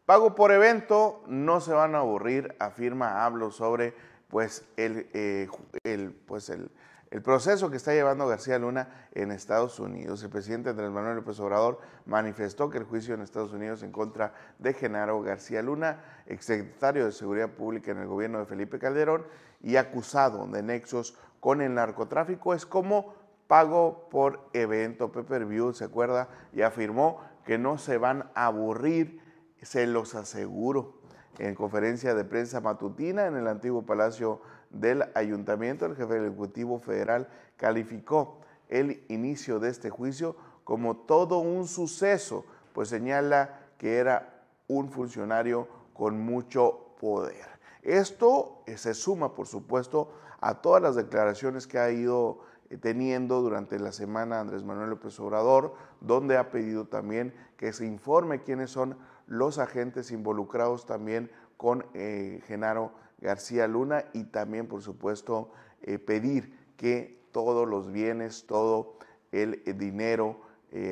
[0.07, 3.93] Pago por evento, no se van a aburrir, afirma, hablo sobre
[4.29, 5.49] pues el, eh,
[5.83, 6.71] el, pues el,
[7.11, 10.23] el, proceso que está llevando García Luna en Estados Unidos.
[10.23, 14.33] El presidente Andrés Manuel López Obrador manifestó que el juicio en Estados Unidos en contra
[14.61, 19.27] de Genaro García Luna, exsecretario de Seguridad Pública en el gobierno de Felipe Calderón
[19.61, 21.17] y acusado de nexos
[21.47, 23.15] con el narcotráfico, es como
[23.47, 26.29] pago por evento, Pepper View, ¿se acuerda?
[26.53, 29.21] Y afirmó que no se van a aburrir
[29.63, 30.95] se los aseguro.
[31.39, 37.29] En conferencia de prensa matutina en el antiguo Palacio del Ayuntamiento, el jefe Ejecutivo Federal
[37.57, 44.91] calificó el inicio de este juicio como todo un suceso, pues señala que era un
[44.91, 47.56] funcionario con mucho poder.
[47.87, 53.79] Esto se suma, por supuesto, a todas las declaraciones que ha ido eh, teniendo durante
[53.79, 58.99] la semana Andrés Manuel López Obrador, donde ha pedido también que se informe quiénes son
[59.29, 66.73] los agentes involucrados también con eh, Genaro García Luna y también, por supuesto, eh, pedir
[66.77, 68.99] que todos los bienes, todo
[69.31, 70.41] el dinero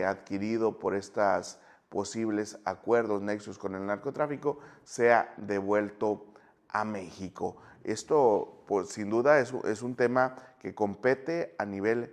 [0.06, 6.33] adquirido por estos posibles acuerdos nexos con el narcotráfico sea devuelto
[6.74, 7.56] a México.
[7.84, 12.12] Esto, pues, sin duda, es, un tema que compete a nivel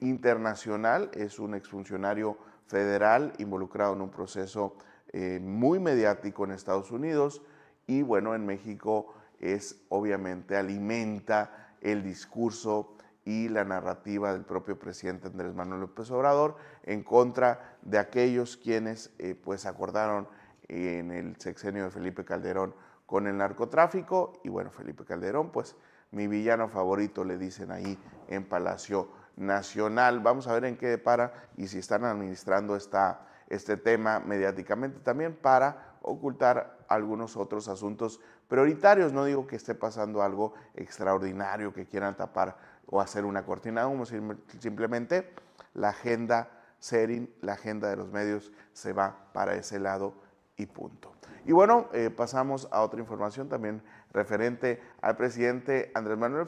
[0.00, 4.76] internacional, es un exfuncionario federal involucrado en un proceso
[5.12, 7.42] eh, muy mediático en Estados Unidos
[7.86, 15.28] y bueno, en México es obviamente alimenta el discurso y la narrativa del propio presidente
[15.28, 20.26] Andrés Manuel López Obrador en contra de aquellos quienes eh, pues acordaron
[20.66, 22.74] en el sexenio de Felipe Calderón
[23.06, 25.76] con el narcotráfico y bueno, Felipe Calderón pues
[26.10, 30.20] mi villano favorito le dicen ahí en Palacio Nacional.
[30.20, 35.34] Vamos a ver en qué para y si están administrando esta, este tema mediáticamente también
[35.34, 39.12] para ocultar algunos otros asuntos prioritarios.
[39.12, 44.36] No digo que esté pasando algo extraordinario que quieran tapar o hacer una cortina de
[44.60, 45.34] simplemente
[45.72, 50.14] la agenda SERIN, la agenda de los medios se va para ese lado
[50.56, 51.13] y punto.
[51.46, 56.46] Y bueno, eh, pasamos a otra información también referente al presidente Andrés Manuel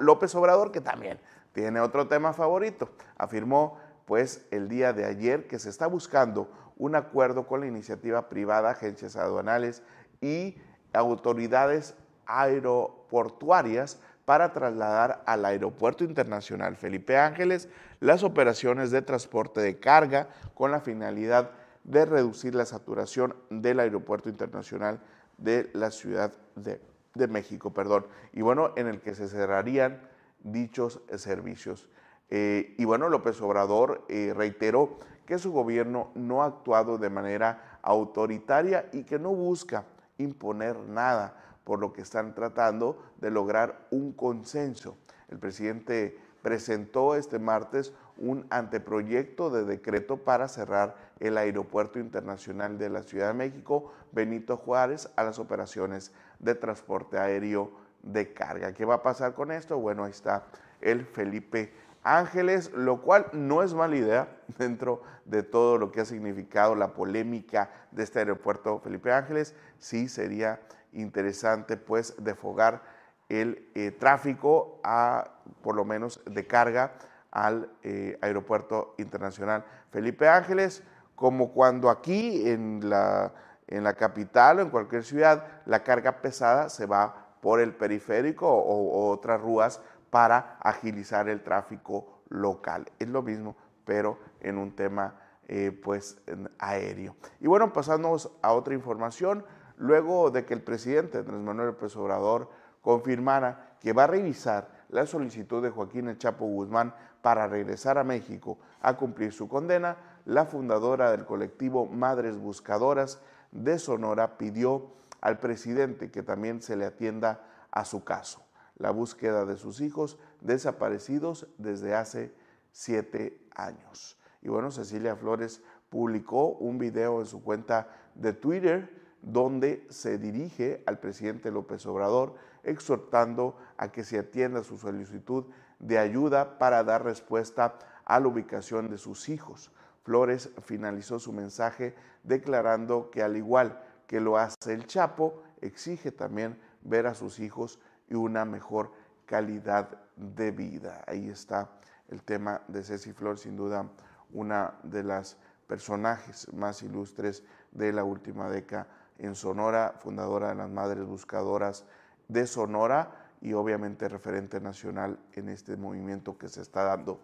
[0.00, 1.18] López Obrador, que también
[1.52, 2.90] tiene otro tema favorito.
[3.18, 8.28] Afirmó pues el día de ayer que se está buscando un acuerdo con la iniciativa
[8.28, 9.82] privada, agencias aduanales
[10.20, 10.56] y
[10.92, 11.94] autoridades
[12.26, 17.68] aeroportuarias para trasladar al Aeropuerto Internacional Felipe Ángeles
[18.00, 24.28] las operaciones de transporte de carga con la finalidad de reducir la saturación del Aeropuerto
[24.28, 25.00] Internacional
[25.38, 26.80] de la Ciudad de,
[27.28, 30.02] México, perdón, y bueno, en el que se cerrarían
[30.40, 31.88] dichos servicios.
[32.28, 37.78] Eh, y bueno, López Obrador eh, reiteró que su gobierno no ha actuado de manera
[37.82, 39.84] autoritaria y que no busca
[40.18, 44.96] imponer nada, por lo que están tratando de lograr un consenso.
[45.28, 52.88] El presidente presentó este martes un anteproyecto de decreto para cerrar el Aeropuerto Internacional de
[52.88, 58.72] la Ciudad de México, Benito Juárez, a las operaciones de transporte aéreo de carga.
[58.72, 59.78] ¿Qué va a pasar con esto?
[59.78, 60.44] Bueno, ahí está
[60.80, 66.04] el Felipe Ángeles, lo cual no es mala idea dentro de todo lo que ha
[66.04, 69.54] significado la polémica de este aeropuerto Felipe Ángeles.
[69.78, 70.60] Sí sería
[70.92, 72.82] interesante pues defogar
[73.28, 76.92] el eh, tráfico a, por lo menos de carga
[77.36, 80.82] al eh, aeropuerto internacional Felipe Ángeles,
[81.14, 83.34] como cuando aquí en la,
[83.66, 88.48] en la capital o en cualquier ciudad la carga pesada se va por el periférico
[88.48, 92.86] o, otras ruas para agilizar el tráfico local.
[92.98, 96.18] Es lo mismo, pero en un tema eh, pues
[96.58, 97.16] aéreo.
[97.38, 99.44] Y bueno, pasamos a otra información.
[99.76, 102.48] Luego de que el presidente Andrés Manuel López Obrador
[102.80, 106.94] confirmara que va a revisar la solicitud de Joaquín El Chapo Guzmán
[107.26, 113.80] para regresar a México a cumplir su condena, la fundadora del colectivo Madres Buscadoras de
[113.80, 119.56] Sonora pidió al presidente que también se le atienda a su caso, la búsqueda de
[119.56, 122.32] sus hijos desaparecidos desde hace
[122.70, 124.16] siete años.
[124.40, 130.84] Y bueno, Cecilia Flores publicó un video en su cuenta de Twitter donde se dirige
[130.86, 135.46] al presidente López Obrador exhortando a que se atienda su solicitud
[135.78, 139.70] de ayuda para dar respuesta a la ubicación de sus hijos.
[140.04, 146.58] Flores finalizó su mensaje declarando que al igual que lo hace el Chapo, exige también
[146.82, 148.92] ver a sus hijos y una mejor
[149.24, 151.02] calidad de vida.
[151.06, 151.70] Ahí está
[152.08, 153.90] el tema de Ceci Flores, sin duda
[154.32, 155.36] una de las
[155.66, 158.86] personajes más ilustres de la última década
[159.18, 161.84] en Sonora, fundadora de las Madres Buscadoras
[162.28, 167.20] de Sonora y obviamente referente nacional en este movimiento que se está dando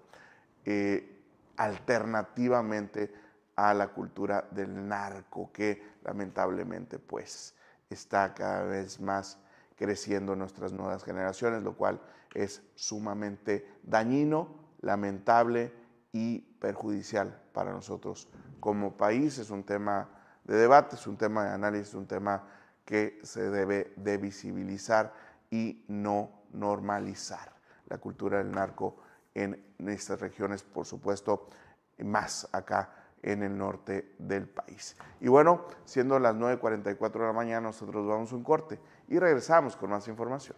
[0.65, 1.23] eh,
[1.57, 3.13] alternativamente
[3.57, 7.55] a la cultura del narco que lamentablemente pues
[7.91, 9.39] está cada vez más
[9.77, 12.01] creciendo en nuestras nuevas generaciones, lo cual
[12.35, 14.49] es sumamente dañino,
[14.81, 15.73] lamentable
[16.13, 18.29] y perjudicial para nosotros
[18.61, 19.39] como país.
[19.39, 20.09] Es un tema
[20.45, 22.45] de debate, es un tema de análisis, un tema
[22.85, 25.13] que se debe de visibilizar
[25.53, 27.53] y no normalizar
[27.87, 28.97] la cultura del narco
[29.35, 31.49] en estas regiones, por supuesto,
[31.99, 32.91] más acá
[33.23, 34.97] en el norte del país.
[35.21, 39.77] Y bueno, siendo las 9.44 de la mañana, nosotros vamos a un corte y regresamos
[39.77, 40.57] con más información.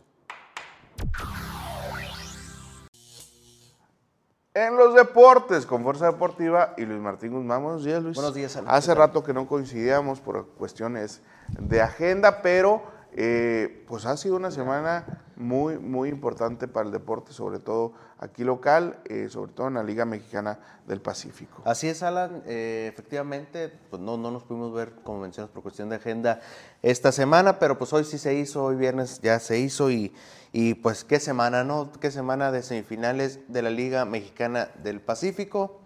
[4.55, 7.65] En los deportes, con Fuerza Deportiva y Luis Martín Guzmán.
[7.65, 8.15] Buenos días, Luis.
[8.15, 11.21] Buenos días, Hace rato que no coincidíamos por cuestiones
[11.59, 17.33] de agenda, pero eh, pues ha sido una semana muy, muy importante para el deporte,
[17.33, 21.63] sobre todo aquí local, eh, sobre todo en la Liga Mexicana del Pacífico.
[21.65, 22.43] Así es, Alan.
[22.47, 26.41] Eh, efectivamente, pues no, no nos pudimos ver, como mencionas, por cuestión de agenda
[26.83, 30.13] esta semana, pero pues hoy sí se hizo, hoy viernes ya se hizo y,
[30.53, 31.93] y pues qué semana, ¿no?
[32.01, 35.81] Qué semana de semifinales de la Liga Mexicana del Pacífico.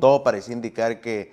[0.00, 1.32] Todo parecía indicar que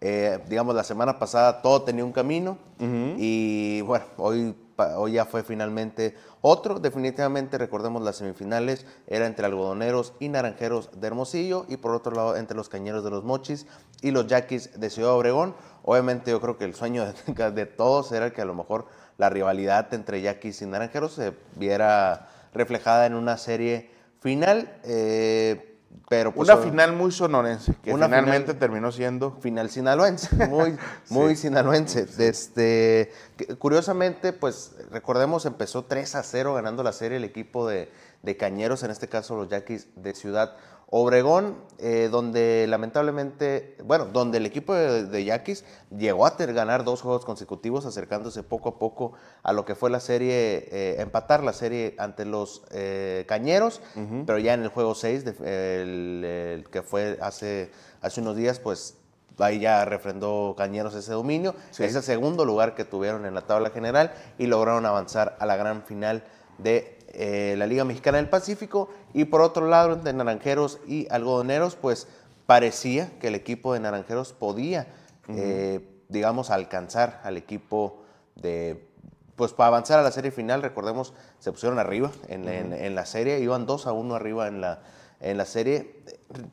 [0.00, 4.54] Eh, digamos, la semana pasada todo tenía un camino y bueno, hoy,
[4.96, 6.78] hoy ya fue finalmente otro.
[6.78, 12.36] Definitivamente, recordemos las semifinales, era entre algodoneros y naranjeros de Hermosillo y por otro lado
[12.36, 13.66] entre los cañeros de los Mochis
[14.00, 15.56] y los Yaquis de Ciudad Obregón.
[15.82, 18.86] Obviamente yo creo que el sueño de, de todos era que a lo mejor
[19.16, 23.90] la rivalidad entre Yaquis y naranjeros se viera reflejada en una serie
[24.20, 24.78] final.
[24.84, 25.77] Eh,
[26.08, 29.32] pero pues, una final muy sonorense, que finalmente terminó siendo.
[29.40, 30.76] Final sinaloense, muy,
[31.10, 32.06] muy sinaloense.
[32.18, 33.12] Este,
[33.58, 37.90] curiosamente, pues recordemos, empezó 3 a 0 ganando la serie el equipo de,
[38.22, 40.56] de Cañeros, en este caso los Yaquis de Ciudad
[40.90, 45.64] Obregón, eh, donde lamentablemente, bueno, donde el equipo de, Yaquis
[45.94, 49.12] llegó a tener, ganar dos juegos consecutivos, acercándose poco a poco
[49.42, 53.82] a lo que fue la serie, eh, empatar la serie ante los eh, Cañeros,
[54.26, 57.70] pero ya en el juego 6, el, que fue hace,
[58.00, 58.96] hace unos días, pues
[59.38, 61.54] ahí ya refrendó Cañeros ese dominio.
[61.78, 65.56] Es el segundo lugar que tuvieron en la tabla general y lograron avanzar a la
[65.56, 66.24] gran final
[66.56, 68.90] de eh, la Liga Mexicana del Pacífico.
[69.12, 72.06] Y por otro lado, entre Naranjeros y Algodoneros, pues
[72.46, 74.86] parecía que el equipo de Naranjeros podía,
[75.26, 78.04] eh, digamos, alcanzar al equipo
[78.36, 78.86] de,
[79.34, 83.66] pues para avanzar a la serie final, recordemos, se pusieron arriba en, la serie, iban
[83.66, 84.82] 2 a 1 arriba en la,
[85.18, 85.96] en la serie.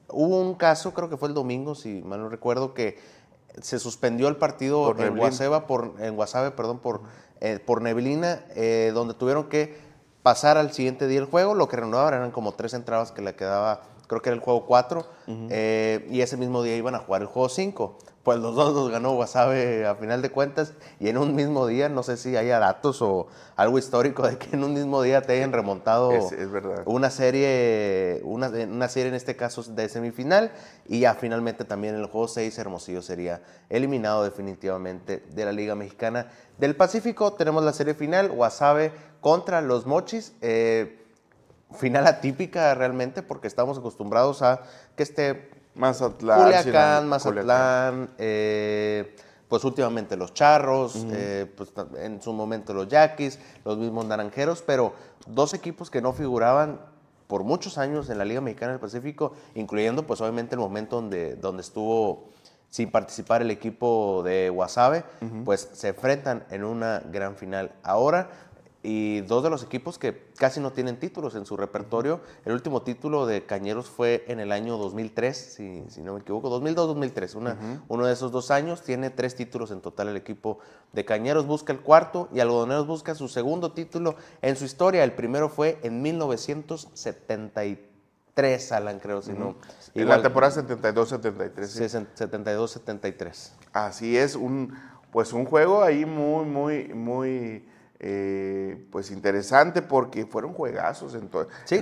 [0.10, 2.98] Hubo un caso, creo que fue el domingo, si mal no recuerdo, que
[3.62, 7.02] se suspendió el partido en Guasave, por, en Guasave, perdón, por,
[7.40, 8.42] eh, por neblina,
[8.96, 9.85] donde tuvieron que
[10.26, 11.54] pasar al siguiente día el juego.
[11.54, 14.66] Lo que renovaban eran como tres entradas que le quedaba, creo que era el juego
[14.66, 15.06] 4,
[15.50, 18.90] eh, y ese mismo día iban a jugar el juego 5 pues los dos los
[18.90, 22.58] ganó Wasabe a final de cuentas y en un mismo día, no sé si haya
[22.58, 26.12] datos o algo histórico de que en un mismo día te hayan remontado
[26.86, 30.52] una serie, una, una, serie en este caso de semifinal
[30.88, 35.76] y ya finalmente también en el juego 6 Hermosillo sería eliminado definitivamente de la Liga
[35.76, 37.34] Mexicana del Pacífico.
[37.34, 38.92] Tenemos la serie final, Wasabe
[39.22, 40.34] contra los Mochis.
[40.42, 41.05] Eh,
[41.74, 44.62] final atípica realmente porque estamos acostumbrados a
[44.96, 46.44] que este Mazatlán.
[46.44, 49.16] Culiacán, Mazatlán, eh,
[49.48, 54.94] pues últimamente los Charros, eh, pues en su momento los Yaquis, los mismos Naranjeros, pero
[55.28, 56.80] dos equipos que no figuraban
[57.28, 61.36] por muchos años en la Liga Mexicana del Pacífico, incluyendo pues obviamente el momento donde,
[61.36, 62.30] donde estuvo
[62.70, 65.06] sin participar el equipo de Guasave,
[65.46, 67.72] pues se enfrentan en una gran final.
[67.84, 68.30] Ahora
[68.86, 72.22] y dos de los equipos que casi no tienen títulos en su repertorio.
[72.46, 76.52] El último título de Cañeros fue en el año 2003, si, si no me equivoco,
[76.62, 77.56] 2002-2003.
[77.88, 80.60] Uno de esos dos años tiene tres títulos en total el equipo
[80.94, 85.04] de Cañeros, busca el cuarto y Algodoneros busca su segundo título en su historia.
[85.04, 89.56] El primero fue en 1973, Alan, creo, si no.
[89.96, 91.66] En la temporada 72-73.
[91.66, 93.50] Sí, 72-73.
[93.74, 94.78] Así es, un,
[95.12, 97.66] pues un juego ahí muy, muy, muy
[98.08, 101.28] eh, pues interesante porque fueron juegazos en,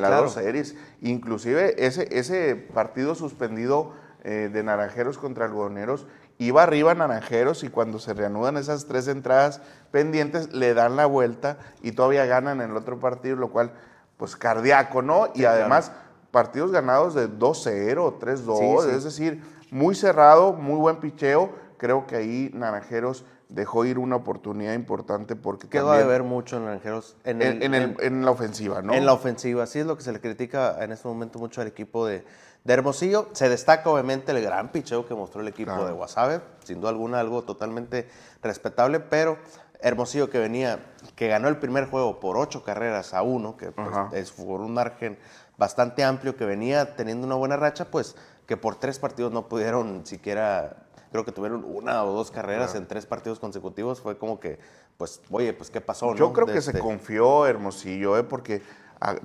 [0.02, 0.74] las dos series.
[1.02, 3.92] Inclusive ese, ese partido suspendido
[4.24, 6.08] eh, de Naranjeros contra Algodoneros,
[6.38, 9.60] iba arriba Naranjeros y cuando se reanudan esas tres entradas
[9.92, 13.74] pendientes le dan la vuelta y todavía ganan en el otro partido, lo cual
[14.16, 15.28] pues cardíaco, ¿no?
[15.36, 15.92] y además
[16.32, 21.50] partidos ganados de 2-0, 3-2, es decir, muy cerrado, muy buen picheo.
[21.78, 26.66] Creo que ahí Naranjeros dejó ir una oportunidad importante porque Quedó de ver mucho en
[26.66, 27.16] Naranjeros.
[27.24, 28.94] En, en, la ofensiva, ¿no?
[28.94, 31.68] En la ofensiva, sí es lo que se le critica en este momento mucho al
[31.68, 32.26] equipo de,
[32.64, 33.30] de Hermosillo.
[33.34, 37.20] Se destaca obviamente el gran picheo que mostró el equipo de Guasave, sin duda alguna
[37.20, 38.10] algo totalmente
[38.42, 39.38] respetable, pero
[39.82, 40.80] Hermosillo que venía,
[41.16, 44.74] que ganó el primer juego por ocho carreras a uno, que pues, es por un
[44.74, 45.20] margen
[45.58, 48.16] bastante amplio, que venía teniendo una buena racha, pues
[48.48, 52.88] que por tres partidos no pudieron siquiera creo que tuvieron una o dos carreras en
[52.88, 54.58] tres partidos consecutivos, fue como que,
[54.98, 56.16] pues, oye, pues, ¿qué pasó?
[56.16, 58.24] Yo creo que se confió Hermosillo, ¿eh?
[58.24, 58.64] porque
[59.00, 59.16] ah,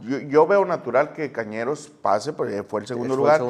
[0.00, 3.42] yo, veo natural que Cañeros pase, porque fue el segundo lugar,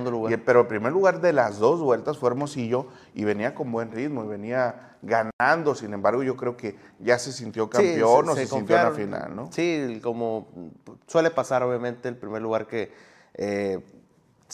[0.45, 4.25] pero el primer lugar de las dos vueltas fue Hermosillo y venía con buen ritmo
[4.25, 8.77] y venía ganando, sin embargo yo creo que ya se sintió campeón o se, sintió
[8.77, 9.53] en la final, ¿no?
[9.53, 10.49] Sí, como
[11.07, 12.93] suele pasar obviamente el primer lugar que...
[13.35, 13.81] Eh,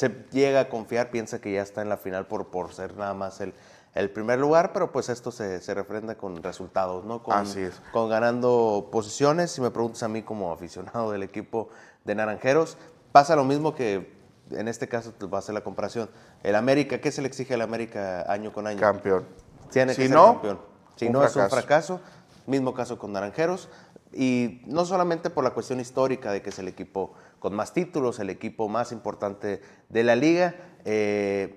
[0.01, 3.13] se llega a confiar, piensa que ya está en la final por, por ser nada
[3.13, 3.53] más el,
[3.95, 7.23] el primer lugar, pero pues esto se, se refrenda con resultados, ¿no?
[7.23, 7.83] Con, Así es.
[7.93, 9.51] Con ganando posiciones.
[9.51, 11.69] Si me preguntas a mí como aficionado del equipo
[12.07, 12.79] de Naranjeros,
[13.13, 14.19] pasa lo mismo que
[14.51, 16.09] en este caso va a ser la comparación.
[16.43, 18.81] El América, ¿qué se le exige al América año con año?
[18.81, 19.27] Campeón.
[19.71, 20.61] Tiene que ser campeón.
[20.97, 22.01] Si no, es un fracaso.
[22.47, 23.69] Mismo caso con Naranjeros.
[24.15, 28.21] Y no solamente por la cuestión histórica de que es el equipo con más títulos,
[28.21, 30.55] el equipo más importante de la liga.
[30.85, 31.57] Eh,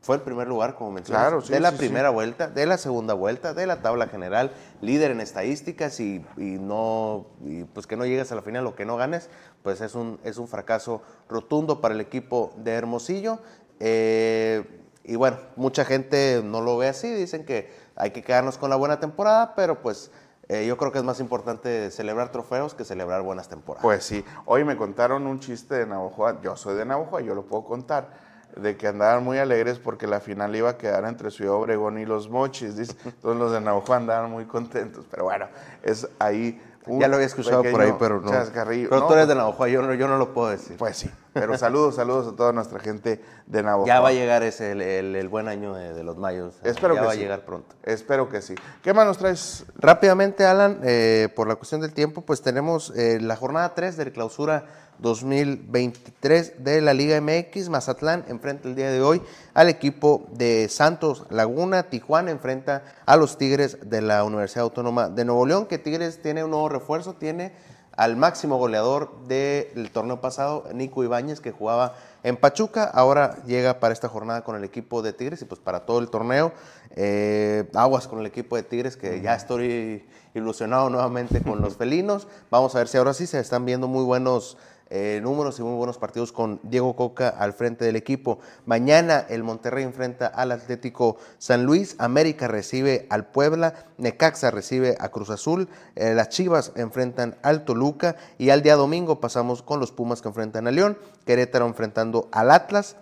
[0.00, 2.78] fue el primer lugar, como mencionas, Claro, sí, de la sí, primera vuelta, de la
[2.78, 7.96] segunda vuelta, de la tabla general, líder en estadísticas y, y no, y pues que
[7.96, 9.28] no llegues a la final o que no ganes,
[9.62, 13.40] pues es un, es un fracaso rotundo para el equipo de Hermosillo.
[13.80, 14.64] Eh,
[15.04, 18.76] y bueno, mucha gente no lo ve así, dicen que hay que quedarnos con la
[18.76, 20.10] buena temporada, pero pues
[20.48, 23.82] eh, yo creo que es más importante celebrar trofeos que celebrar buenas temporadas.
[23.82, 27.44] Pues sí, hoy me contaron un chiste de Navajoa, yo soy de Navajoa, yo lo
[27.44, 28.08] puedo contar,
[28.56, 32.06] de que andaban muy alegres porque la final iba a quedar entre Ciudad Obregón y
[32.06, 32.96] los Mochis, dice.
[33.04, 35.46] entonces los de Navajoa andaban muy contentos, pero bueno,
[35.82, 38.30] es ahí un ya lo había escuchado por ahí, pero no.
[38.30, 38.88] chascarrillo.
[38.88, 40.76] Pero No, tú eres de pues- Navajo, yo no, yo no lo puedo decir.
[40.76, 43.86] Pues sí, pero saludos, saludos a toda nuestra gente de Navajoa.
[43.86, 46.54] ya va a llegar ese, el, el- el buen año de, de los mayos.
[46.64, 47.18] Espero ya que va sí.
[47.18, 47.74] a llegar pronto.
[47.82, 48.54] Espero que sí.
[48.82, 49.66] ¿Qué más nos traes?
[49.76, 54.12] Rápidamente, Alan, eh, por la cuestión del tiempo, pues tenemos eh, la jornada 3 de
[54.12, 54.66] clausura
[54.98, 57.68] 2023 de la Liga MX.
[57.68, 59.22] Mazatlán enfrenta el día de hoy
[59.54, 61.84] al equipo de Santos Laguna.
[61.84, 66.44] Tijuana enfrenta a los Tigres de la Universidad Autónoma de Nuevo León, que Tigres tiene
[66.44, 67.52] un nuevo refuerzo, tiene
[67.98, 72.84] al máximo goleador del torneo pasado, Nico Ibáñez, que jugaba en Pachuca.
[72.84, 76.08] Ahora llega para esta jornada con el equipo de Tigres y pues para todo el
[76.08, 76.52] torneo.
[76.94, 82.28] Eh, aguas con el equipo de Tigres, que ya estoy ilusionado nuevamente con los felinos.
[82.52, 84.58] Vamos a ver si ahora sí se están viendo muy buenos
[84.90, 88.38] eh, números y muy buenos partidos con Diego Coca al frente del equipo.
[88.66, 95.10] Mañana el Monterrey enfrenta al Atlético San Luis, América recibe al Puebla, Necaxa recibe a
[95.10, 99.92] Cruz Azul, eh, las Chivas enfrentan al Toluca y al día domingo pasamos con los
[99.92, 102.96] Pumas que enfrentan a León, Querétaro enfrentando al Atlas.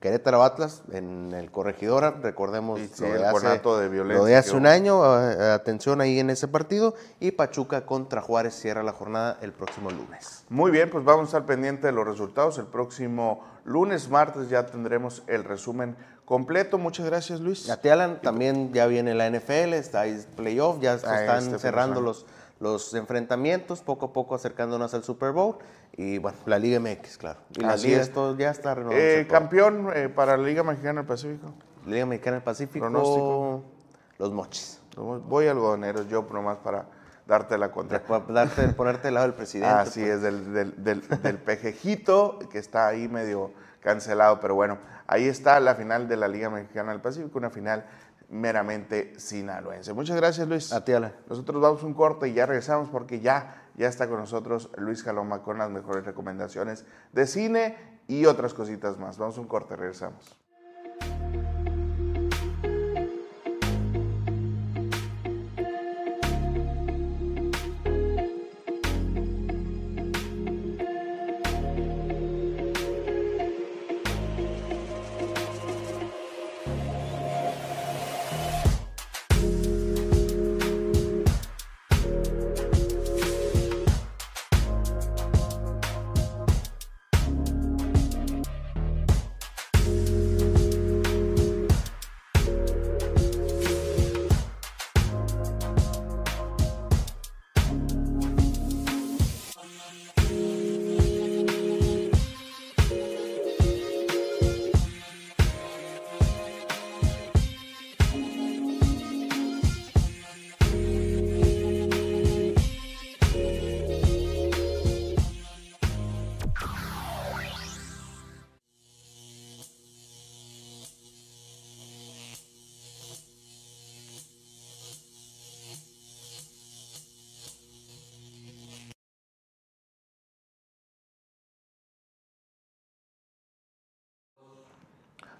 [0.00, 4.36] Querétaro Atlas en el Corregidora, recordemos sí, lo, el de hace, de violencia lo de
[4.36, 9.38] hace un año, atención ahí en ese partido, y Pachuca contra Juárez cierra la jornada
[9.42, 10.44] el próximo lunes.
[10.48, 12.58] Muy bien, pues vamos a estar pendientes de los resultados.
[12.58, 16.78] El próximo lunes, martes ya tendremos el resumen completo.
[16.78, 17.68] Muchas gracias, Luis.
[17.70, 21.44] A ti, Alan, también ya viene la NFL, está ahí playoff, ya se Ah, están
[21.44, 22.26] este cerrando los,
[22.60, 25.56] los enfrentamientos, poco a poco acercándonos al Super Bowl,
[25.96, 27.40] y bueno, la Liga MX, claro.
[27.56, 28.08] Y la Así Liga, es.
[28.08, 29.00] esto ya está renovado.
[29.00, 31.52] Eh, campeón eh, para la Liga Mexicana del Pacífico.
[31.86, 33.64] Liga Mexicana del Pacífico, Pronóstico.
[34.18, 34.80] los mochis.
[34.96, 36.86] Voy algodoneros yo nomás para
[37.26, 38.02] darte la contra.
[38.02, 39.72] Para darte, ponerte al lado del presidente.
[39.74, 40.14] Así pues.
[40.14, 45.60] es, del, del, del, del pejejito que está ahí medio cancelado, pero bueno, ahí está
[45.60, 47.86] la final de la Liga Mexicana del Pacífico, una final
[48.28, 49.92] meramente sinaloense.
[49.92, 50.72] Muchas gracias, Luis.
[50.72, 50.92] A ti.
[51.28, 55.42] Nosotros vamos un corte y ya regresamos porque ya, ya está con nosotros Luis Jaloma
[55.42, 57.76] con las mejores recomendaciones de cine
[58.06, 59.18] y otras cositas más.
[59.18, 60.37] Vamos un corte, regresamos.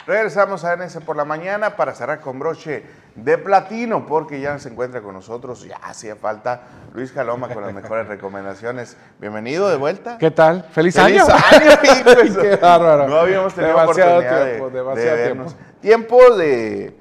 [0.09, 2.83] Regresamos a NS por la mañana para cerrar con broche
[3.15, 6.63] de platino, porque ya se encuentra con nosotros, ya hacía falta
[6.95, 8.97] Luis Jaloma con las mejores recomendaciones.
[9.21, 10.17] Bienvenido de vuelta.
[10.17, 10.63] ¿Qué tal?
[10.73, 11.35] ¡Feliz, ¡Feliz año!
[11.53, 13.07] año, ¡Qué bárbaro!
[13.07, 15.55] No habíamos tenido Demasiado oportunidad tiempo, de, demasiado vernos.
[15.55, 15.79] tiempo.
[15.83, 16.97] Tiempo de,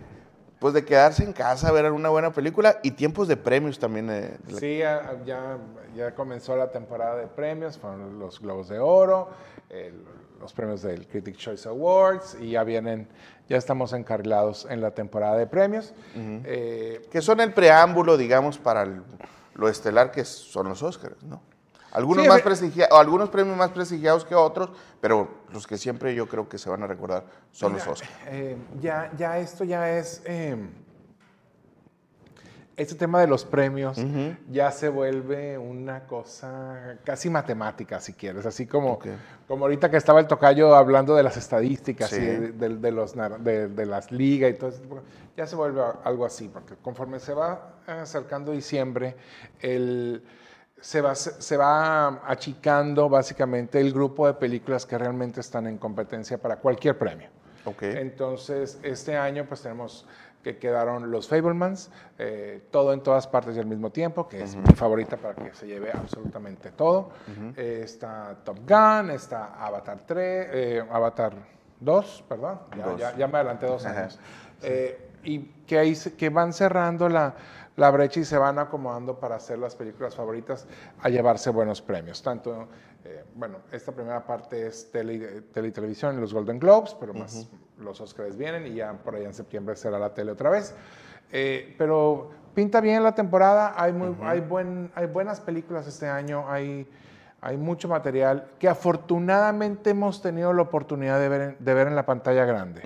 [0.59, 4.09] pues de quedarse en casa, ver alguna buena película y tiempos de premios también.
[4.11, 5.57] eh, Sí, ya, ya,
[5.95, 9.29] ya comenzó la temporada de premios, fueron los Globos de Oro,
[9.69, 10.03] el-
[10.39, 13.07] los premios del Critic Choice Awards y ya vienen,
[13.49, 15.93] ya estamos encarrilados en la temporada de premios.
[16.15, 19.01] Eh, que son el preámbulo, digamos, para el-
[19.55, 21.41] lo estelar que son los Óscares, ¿no?
[21.91, 24.69] Algunos, Sí, más re- prestigia- o algunos premios más prestigiados que otros,
[25.01, 28.15] pero los que siempre yo creo que se van a recordar son Mira, los Óscares.
[28.27, 30.21] eh, ya, ya esto ya es...
[30.25, 30.55] eh,
[32.77, 33.97] este tema de los premios
[34.51, 38.99] ya se vuelve una cosa casi matemática, si quieres, así como,
[39.47, 42.17] como ahorita que estaba el tocayo hablando de las estadísticas Sí.
[42.17, 44.81] y de, de- de los, de, las ligas y todo eso,
[45.35, 49.15] ya se vuelve algo así, porque conforme se va acercando diciembre,
[49.59, 50.23] el,
[50.79, 56.37] se, va, se va achicando básicamente el grupo de películas que realmente están en competencia
[56.37, 57.29] para cualquier premio.
[57.97, 60.05] Entonces, este año pues tenemos
[60.53, 64.55] que quedaron los Fablemans, eh, todo en todas partes y al mismo tiempo, que es
[64.55, 67.09] mi favorita para que se lleve absolutamente todo.
[67.57, 71.33] Eh, está Top Gun, está Avatar 3, eh, Avatar
[71.81, 72.99] 2, perdón, ya, Dos.
[72.99, 74.17] ya- ya me adelanté dos años.
[74.61, 77.35] Eh, y que, ahí que van cerrando la,
[77.75, 80.65] la brecha y se van acomodando para hacer las películas favoritas
[81.01, 82.23] a llevarse buenos premios.
[82.23, 82.69] Tanto,
[83.03, 87.13] eh, bueno, esta primera parte es tele, tele y televisión y los Golden Globes, pero
[87.13, 87.49] más
[87.79, 90.75] los Oscars vienen y ya por allá en septiembre será la tele otra vez.
[91.31, 96.45] Eh, pero pinta bien la temporada, hay, muy, hay, buen, hay buenas películas este año,
[96.49, 96.87] hay,
[97.41, 101.95] hay mucho material que afortunadamente hemos tenido la oportunidad de ver en, de ver en
[101.95, 102.81] la pantalla grande.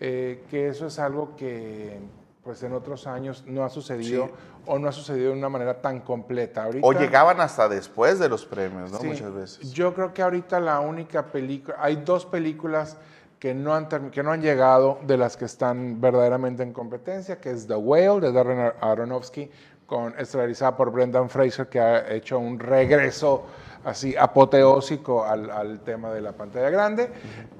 [0.00, 1.98] Eh, que eso es algo que
[2.42, 4.32] pues en otros años no ha sucedido Sí.
[4.66, 6.64] o no ha sucedido de una manera tan completa.
[6.64, 8.98] Ahorita, O llegaban hasta después de los premios, ¿no?
[8.98, 9.72] Sí, Muchas veces.
[9.72, 12.98] Yo creo que ahorita la única película, hay dos películas
[13.38, 17.50] que no, han, que no han llegado de las que están verdaderamente en competencia, que
[17.50, 19.50] es The Whale de Darren Ar- Aronofsky,
[19.86, 23.44] con, estelarizada por Brendan Fraser, que ha hecho un regreso
[23.84, 27.08] así apoteósico al, al tema de la pantalla grande.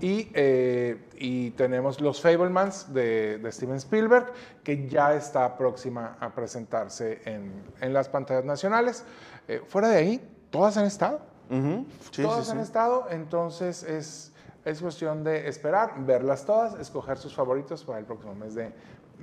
[0.00, 4.32] y, eh, y tenemos Los Fablemans de, de Steven Spielberg,
[4.64, 9.04] que ya está próxima a presentarse en, en las pantallas nacionales.
[9.46, 11.20] Eh, fuera de ahí, todas han estado.
[11.48, 11.86] Ujú.
[12.10, 12.64] Sí, todas sí, han sí.
[12.64, 14.32] estado, entonces es,
[14.66, 18.72] es cuestión de esperar, verlas todas, escoger sus favoritos para el próximo mes de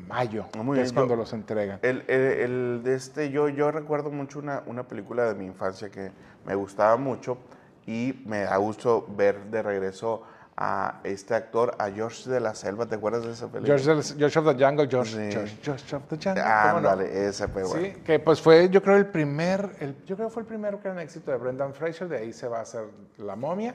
[0.07, 1.79] mayo, Ah, muy que bien, es yo- cuando los entregan.
[1.81, 5.89] El, el- el de este, yo, yo recuerdo mucho una, una película de mi infancia
[5.91, 6.11] que
[6.45, 7.37] me gustaba mucho
[7.85, 10.23] y me da gusto ver de regreso
[10.55, 12.85] a este actor, a George de la Selva.
[12.85, 13.77] ¿Te acuerdas de esa película?
[13.77, 15.31] George, George of the Jungle, George, Sí.
[15.31, 16.43] George, George of the Jungle.
[16.43, 16.89] ¿cómo no?
[16.89, 17.85] Ándale, esa, pero bueno.
[17.85, 20.79] Sí, que pues fue, yo creo, el primer, el, yo creo que fue el primero
[20.83, 22.83] gran éxito de Brendan Fraser, de ahí se va a hacer
[23.17, 23.73] La Momia.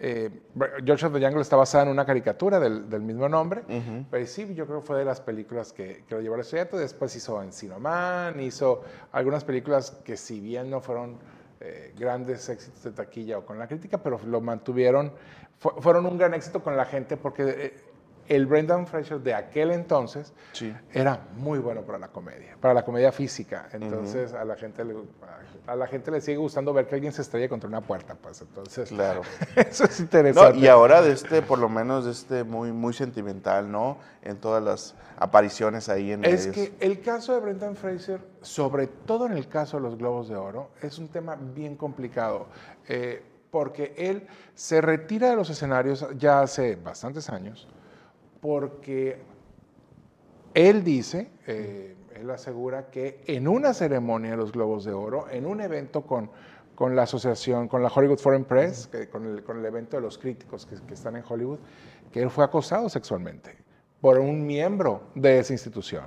[0.00, 0.30] Eh,
[0.84, 3.62] George of the Jungle está basada en una caricatura del, del mismo nombre,
[4.10, 6.76] pero sí, yo creo que fue de las películas que, que lo llevó al estrellato.
[6.76, 11.18] Después hizo Encino Man, hizo algunas películas que si bien no fueron
[11.60, 15.12] eh, grandes éxitos de taquilla o con la crítica, pero lo mantuvieron,
[15.58, 17.74] fu- fueron un gran éxito con la gente porque eh,
[18.28, 20.74] el Brendan Fraser de aquel entonces Sí.
[20.92, 23.70] era muy bueno para la comedia, para la comedia física.
[23.72, 24.94] Entonces a la gente le,
[25.66, 28.42] a la gente le sigue gustando ver que alguien se estrella contra una puerta, pues
[28.42, 29.22] entonces Claro.
[29.56, 30.58] eso es No, interesante.
[30.58, 33.96] y ahora de este, por lo menos de este muy, muy sentimental, ¿no?
[34.20, 36.54] En todas las apariciones ahí en Es medios.
[36.54, 40.36] que el caso de Brendan Fraser, sobre todo en el caso de los Globos de
[40.36, 42.46] Oro, es un tema bien complicado,
[42.88, 47.66] eh, porque él se retira de los escenarios ya hace bastantes años,
[48.40, 49.18] porque
[50.54, 55.46] él dice, eh, él asegura que en una ceremonia de los Globos de Oro, en
[55.46, 56.30] un evento con,
[56.74, 60.02] con la asociación, con la Hollywood Foreign Press, que- con, el, con el evento de
[60.02, 61.58] los críticos que, que están en Hollywood,
[62.12, 63.56] que él fue acosado sexualmente
[64.00, 66.04] por un miembro de esa institución.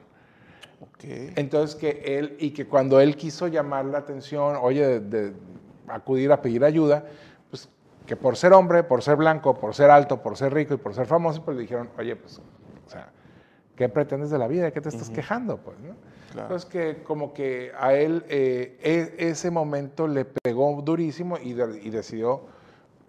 [1.36, 5.34] Entonces que él, y que cuando él quiso llamar la atención, oye, de, de
[5.88, 7.06] acudir a pedir ayuda,
[8.06, 10.94] que por ser hombre, por ser blanco, por ser alto, por ser rico y por
[10.94, 13.10] ser famoso, pues le dijeron, oye, pues, o sea,
[13.76, 14.66] ¿qué pretendes de la vida?
[14.66, 15.58] ¿De qué te estás quejando?
[15.58, 15.96] Pues, ¿no?
[16.32, 16.48] Claro.
[16.48, 21.80] Entonces que como que a él eh, e- ese momento le pegó durísimo y, de-
[21.82, 22.42] y decidió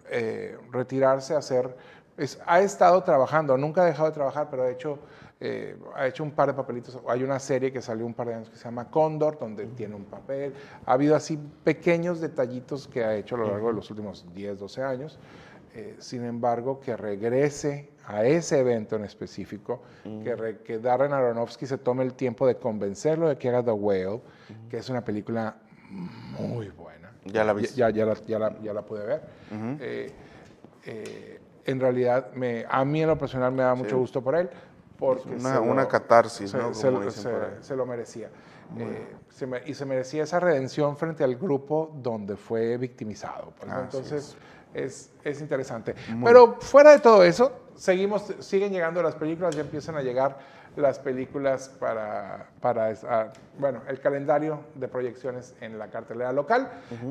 [0.09, 1.75] eh, retirarse a hacer...
[2.17, 4.99] es- ha estado trabajando, nunca ha dejado de trabajar, pero ha hecho,
[5.45, 6.97] eh, ha hecho un par de papelitos.
[7.07, 9.93] Hay una serie que salió un par de años que se llama Cóndor, donde tiene
[9.93, 10.53] un papel.
[10.85, 14.57] Ha habido así pequeños detallitos que ha hecho a lo largo de los últimos 10,
[14.59, 15.19] 12 años.
[15.75, 19.81] Eh, sin embargo, que regrese a ese evento en específico,
[20.23, 23.71] que, re- que Darren Aronofsky se tome el tiempo de convencerlo de que haga The
[23.71, 24.21] Whale,
[24.69, 25.55] que es una película
[26.39, 27.11] muy buena.
[27.25, 27.75] Ya la viste.
[27.75, 29.21] Ya, ya, la, ya, la, ya la pude ver.
[29.81, 30.11] Eh,
[30.85, 33.95] eh, en realidad, me, a mí en lo personal me da mucho Sí.
[33.95, 34.49] gusto por él,
[35.07, 36.73] porque Una- lo- una catarsis, se, ¿no?
[36.73, 37.21] se Como lo- se-
[37.61, 38.29] se merecía.
[38.77, 43.51] Eh, se me- y se merecía esa redención frente al grupo donde fue victimizado.
[43.59, 43.75] pues, ¿no?
[43.75, 44.37] Así Entonces,
[44.73, 45.93] es, es interesante.
[46.23, 50.39] Pero fuera de todo eso, seguimos, siguen llegando las películas, ya empiezan a llegar
[50.75, 56.67] las películas para, para esa- bueno, el calendario de proyecciones en la cartelera local.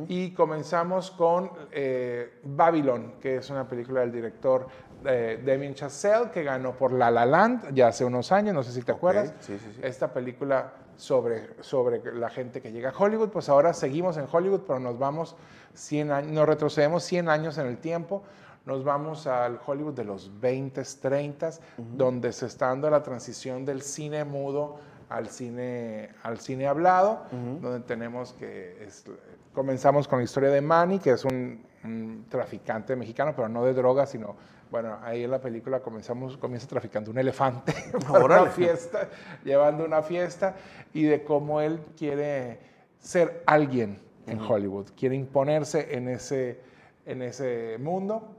[0.09, 4.67] Y comenzamos con eh, Babylon, que es una película del director
[5.05, 8.73] eh, Damien Chazelle, que ganó por La La Land ya hace unos años, no sé
[8.73, 9.35] si te acuerdas.
[9.41, 9.81] sí, sí, sí.
[9.83, 14.61] Esta película sobre, sobre la gente que llega a Hollywood, pues ahora seguimos en Hollywood,
[14.67, 15.37] pero nos vamos
[15.75, 18.23] 100 años, nos retrocedemos 100 años en el tiempo,
[18.67, 23.83] nos vamos al Hollywood de los 20s, 30s, donde se está dando la transición del
[23.83, 24.79] cine mudo
[25.09, 27.25] al cine, al cine hablado,
[27.61, 29.05] donde tenemos que, es-
[29.53, 33.75] comenzamos con la historia de Manny, que es un, un traficante mexicano, pero no de
[33.75, 34.37] drogas, sino,
[34.73, 38.51] bueno, ahí en la película comenzamos, comienza traficando un elefante para una Órale.
[38.51, 39.07] fiesta,
[39.45, 40.57] llevando una fiesta,
[40.95, 42.59] y de cómo él quiere
[42.99, 46.59] ser alguien en Hollywood, quiere imponerse en ese,
[47.05, 48.35] en ese mundo,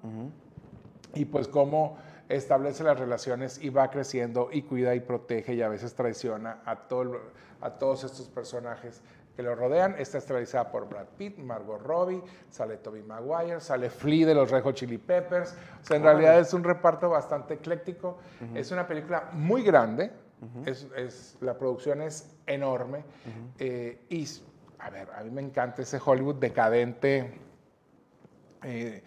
[1.14, 1.98] y pues cómo
[2.30, 6.88] establece las relaciones y va creciendo y cuida y protege y a veces traiciona a,
[6.88, 7.20] todo,
[7.62, 9.04] a todos estos personajes
[9.36, 9.96] que lo rodean.
[9.98, 14.52] Esta es realizada por Brad Pitt, Margot Robbie, sale Tobey Maguire, sale Flea de los
[14.52, 15.56] Red Hot Chili Peppers.
[15.82, 18.18] O sea, en realidad es un reparto bastante ecléctico.
[18.54, 20.12] Es una película muy grande,
[20.66, 23.06] es, es- la producción es enorme
[23.60, 24.28] eh, y,
[24.80, 27.34] a ver, a mí me encanta ese Hollywood decadente,
[28.64, 29.04] eh,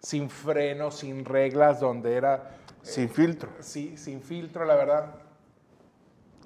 [0.00, 2.50] sin freno, sin reglas, donde era
[2.82, 3.50] Sin filtro.
[3.60, 5.14] sí, sin filtro, la verdad,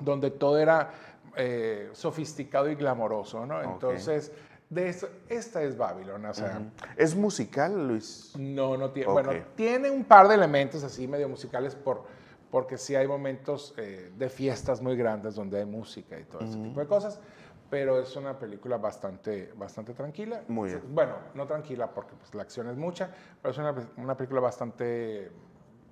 [0.00, 0.90] donde todo era
[1.36, 3.62] eh, sofisticado y glamoroso, ¿no?
[3.62, 4.32] Entonces,
[4.70, 6.62] de eso, esta es Babylon, o sea,
[6.96, 8.32] ¿Es musical, Luis?
[8.38, 12.04] no, no tiene, bueno, tiene un par de elementos así medio musicales por,
[12.50, 16.58] porque sí hay momentos eh, de fiestas muy grandes donde hay música y todo ese
[16.58, 17.20] tipo de cosas,
[17.70, 20.42] pero es una película bastante, bastante tranquila.
[20.48, 20.82] Muy bien.
[20.88, 23.10] Bueno, no tranquila porque pues, la acción es mucha,
[23.42, 25.30] pero es una, una película bastante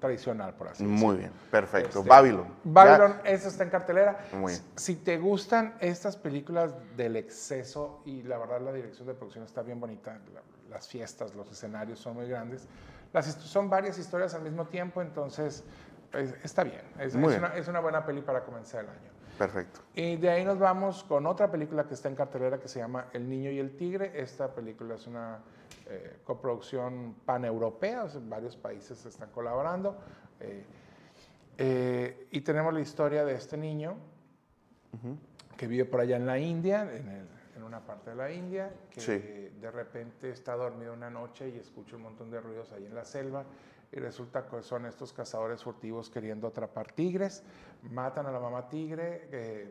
[0.02, 1.06] tradicional, por así decirlo.
[1.06, 2.00] Muy bien, perfecto.
[2.00, 2.46] Este, Babylon.
[2.64, 4.18] Babylon, esa está en cartelera.
[4.32, 4.62] Muy bien.
[4.76, 9.62] Si te gustan estas películas del exceso y la verdad la dirección de producción está
[9.62, 12.66] bien bonita, la- las fiestas, los escenarios son muy grandes,
[13.12, 15.64] las, son varias historias al mismo tiempo, entonces
[16.10, 16.80] pues, está bien.
[16.98, 17.44] Es, Muy es bien.
[17.44, 19.10] Una, es una buena peli para comenzar el año.
[19.38, 19.80] Perfecto.
[19.94, 23.06] Y de ahí nos vamos con otra película que está en cartelera que se llama
[23.12, 24.12] El Niño y el Tigre.
[24.20, 25.38] Esta película es una
[25.86, 29.96] eh, coproducción paneuropea, varios países están colaborando.
[30.40, 30.64] eh,
[31.58, 33.96] eh, y tenemos la historia de este niño
[35.56, 38.72] que vive por allá en la India, en, el- en una parte de la India,
[38.90, 39.18] que Sí.
[39.60, 43.04] de repente está dormido una noche y escucha un montón de ruidos ahí en la
[43.04, 43.44] selva
[43.92, 47.44] y resulta que son estos cazadores furtivos queriendo atrapar tigres,
[47.82, 49.70] matan a la mamá tigre, eh,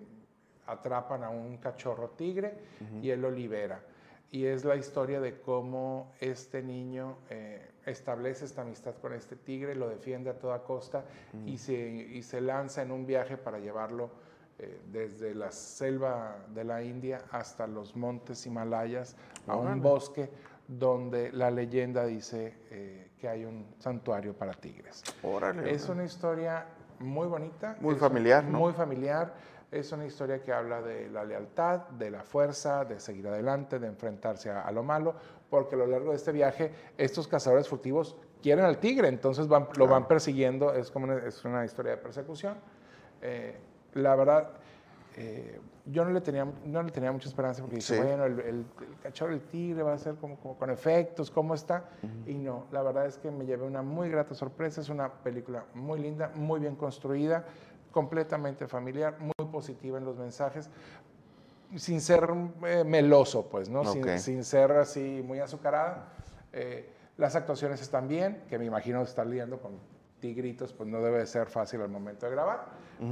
[0.68, 2.55] atrapan a un cachorro tigre
[3.01, 3.82] y él lo libera.
[4.32, 9.76] Y es la historia de cómo este niño eh, establece esta amistad con este tigre,
[9.76, 11.04] lo defiende a toda costa
[11.46, 14.10] y, se, y se lanza en un viaje para llevarlo
[14.58, 19.18] eh, desde la selva de la India hasta los montes Himalayas,
[19.48, 20.30] a un bosque
[20.68, 25.04] donde la leyenda dice eh, que hay un santuario para tigres.
[25.24, 25.72] Órale.
[25.72, 26.68] Es una historia
[27.02, 27.76] muy bonita.
[27.80, 28.60] Muy es familiar, ¿no?
[28.60, 29.34] Muy familiar.
[29.72, 33.88] Es una historia que habla de la lealtad, de la fuerza, de seguir adelante, de
[33.88, 35.16] enfrentarse a, a lo malo,
[35.49, 39.68] porque a lo largo de este viaje estos cazadores furtivos quieren al tigre, entonces van-
[39.78, 42.56] lo van persiguiendo, es como una, es una historia de persecución.
[43.22, 43.58] Eh,
[43.93, 44.49] la verdad,
[45.18, 47.99] eh, yo no le, tenía, no le tenía mucha esperanza porque dije, Sí.
[48.01, 51.53] bueno, el, el- el cachorro del tigre va a ser como, como con efectos, ¿cómo
[51.53, 51.89] está?
[52.26, 55.66] Y no, la verdad es que me llevé una muy grata sorpresa, es una película
[55.74, 57.45] muy linda, muy bien construida,
[57.91, 60.70] completamente familiar, muy positiva en los mensajes,
[61.76, 62.28] sin ser
[62.66, 63.84] eh, meloso, pues, ¿no?
[63.86, 64.18] Sin- Ok.
[64.18, 66.09] Sin, ser así muy azucarada.
[66.53, 69.74] Eh, las actuaciones están bien, que me imagino estar lidiando con
[70.22, 72.66] tigritos, pues no debe de ser fácil al momento de grabar,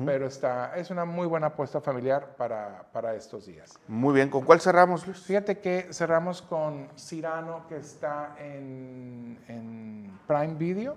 [0.05, 3.77] pero está, es una muy buena apuesta familiar para, para estos días.
[3.87, 4.29] Muy bien.
[4.29, 5.19] ¿Con cuál cerramos, Luis?
[5.19, 10.95] Fíjate que cerramos con Cyrano, que está en, en Prime Video,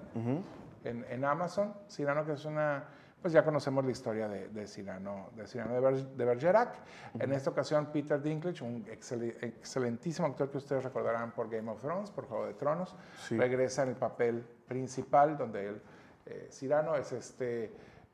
[0.85, 1.73] en, en Amazon.
[1.89, 2.85] Cyrano, que es una,
[3.23, 6.75] pues ya conocemos la historia de, de Cyrano, de Cyrano de, de Bergerac.
[7.19, 11.81] En esta ocasión, Peter Dinklage, un excel- excelentísimo actor que ustedes recordarán por Game of
[11.81, 12.95] Thrones, por Juego de Tronos,
[13.27, 13.39] Sí.
[13.39, 15.83] regresa en el papel principal, donde él,
[16.27, 17.71] eh, Cyrano es este,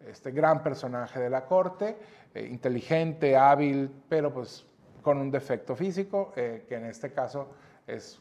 [0.06, 1.96] este gran personaje de la corte,
[2.34, 4.64] eh, inteligente, hábil, pero pues
[5.02, 7.48] con un defecto físico, eh, que en este caso
[7.86, 8.20] es,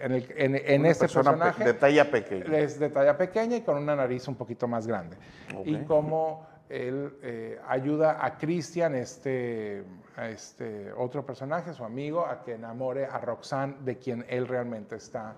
[0.00, 2.58] en, el- en- en Una este persona pe- personaje de talla pequeña.
[2.58, 5.16] es de talla pequeña y con una nariz un poquito más grande.
[5.56, 5.66] Ok.
[5.66, 9.84] Y cómo él eh, ayuda a Christian, este,
[10.16, 14.96] a este otro personaje, su amigo, a que enamore a Roxanne, de quien él realmente
[14.96, 15.34] está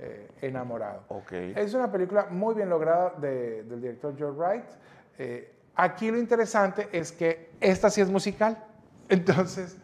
[0.00, 1.02] eh, enamorado.
[1.08, 1.32] Ok.
[1.32, 4.64] Es una película muy bien lograda de- del director George Wright.
[5.18, 8.58] Eh, Aquí lo interesante es que esta sí es musical.
[9.08, 9.76] Entonces,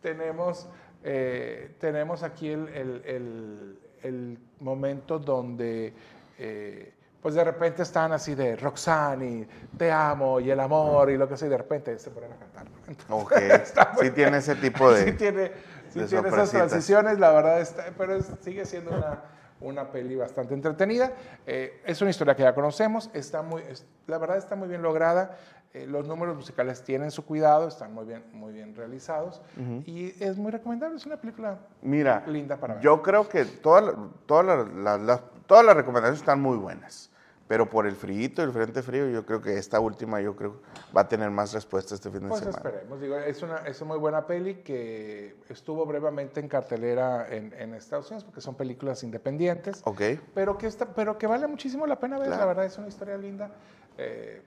[0.00, 0.66] tenemos,
[1.04, 5.92] eh, tenemos aquí el, el- el- el momento donde,
[6.38, 11.16] eh, pues de repente están así de Roxanne y Te amo y el amor y
[11.18, 12.66] lo que sea, y de repente se ponen a cantar.
[12.88, 15.04] Entonces, Ok, sí tiene ese tipo de...
[15.04, 15.52] sí tiene,
[15.90, 19.22] sí de tiene esas transiciones, la verdad, está, pero es- sigue siendo una,
[19.62, 21.12] una peli bastante entretenida.
[21.46, 24.82] Eh, es una historia que ya conocemos, está muy, es- la verdad está muy bien
[24.82, 25.36] lograda.
[25.74, 29.40] eh, los números musicales tienen su cuidado, están muy bien, muy bien realizados
[29.86, 30.96] y es muy recomendable.
[30.98, 32.82] Es una película Mira, linda para ver.
[32.82, 33.94] yo creo que todas
[34.26, 37.10] todas las- todas las recomendaciones están muy buenas,
[37.48, 40.60] pero por el frío, el frente frío, yo creo que esta última yo creo
[40.96, 42.56] va a tener más respuesta este fin de Pues semana.
[42.58, 47.52] esperemos, digo, es una, es una muy buena peli que estuvo brevemente en cartelera en,
[47.54, 49.82] en Estados Unidos porque son películas independientes.
[49.84, 50.00] Ok,
[50.34, 52.40] pero que, está, pero que vale muchísimo la pena ver, Claro.
[52.42, 53.50] la verdad es una historia linda.
[53.98, 54.42] Eh,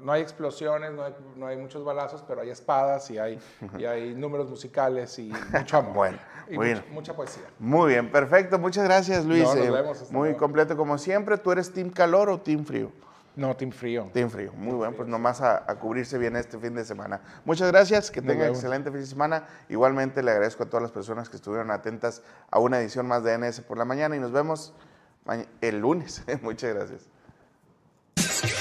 [0.00, 3.38] no, hay explosiones, no hay, no hay muchos balazos, pero hay espadas y hay,
[3.78, 5.94] y hay números musicales y mucho amor.
[5.94, 7.44] Bueno, y mucha, mucha poesía.
[7.58, 9.42] muy bien, perfecto, muchas gracias Luis.
[9.44, 10.38] No, nos Eh, vemos, muy luego.
[10.38, 11.36] completo como siempre.
[11.38, 12.90] ¿Tú eres team calor o team frío?
[13.36, 14.10] No, Team Frío.
[14.12, 17.20] Team frío, muy bueno, pues nomás a, a cubrirse bien este fin de semana.
[17.44, 18.48] Muchas gracias, que vemos.
[18.48, 19.46] excelente fin de semana.
[19.68, 23.38] Igualmente le agradezco a todas las personas que estuvieron atentas a una edición más de
[23.38, 24.74] NS por la mañana y nos vemos
[25.60, 26.24] el lunes.
[26.42, 28.57] Muchas gracias.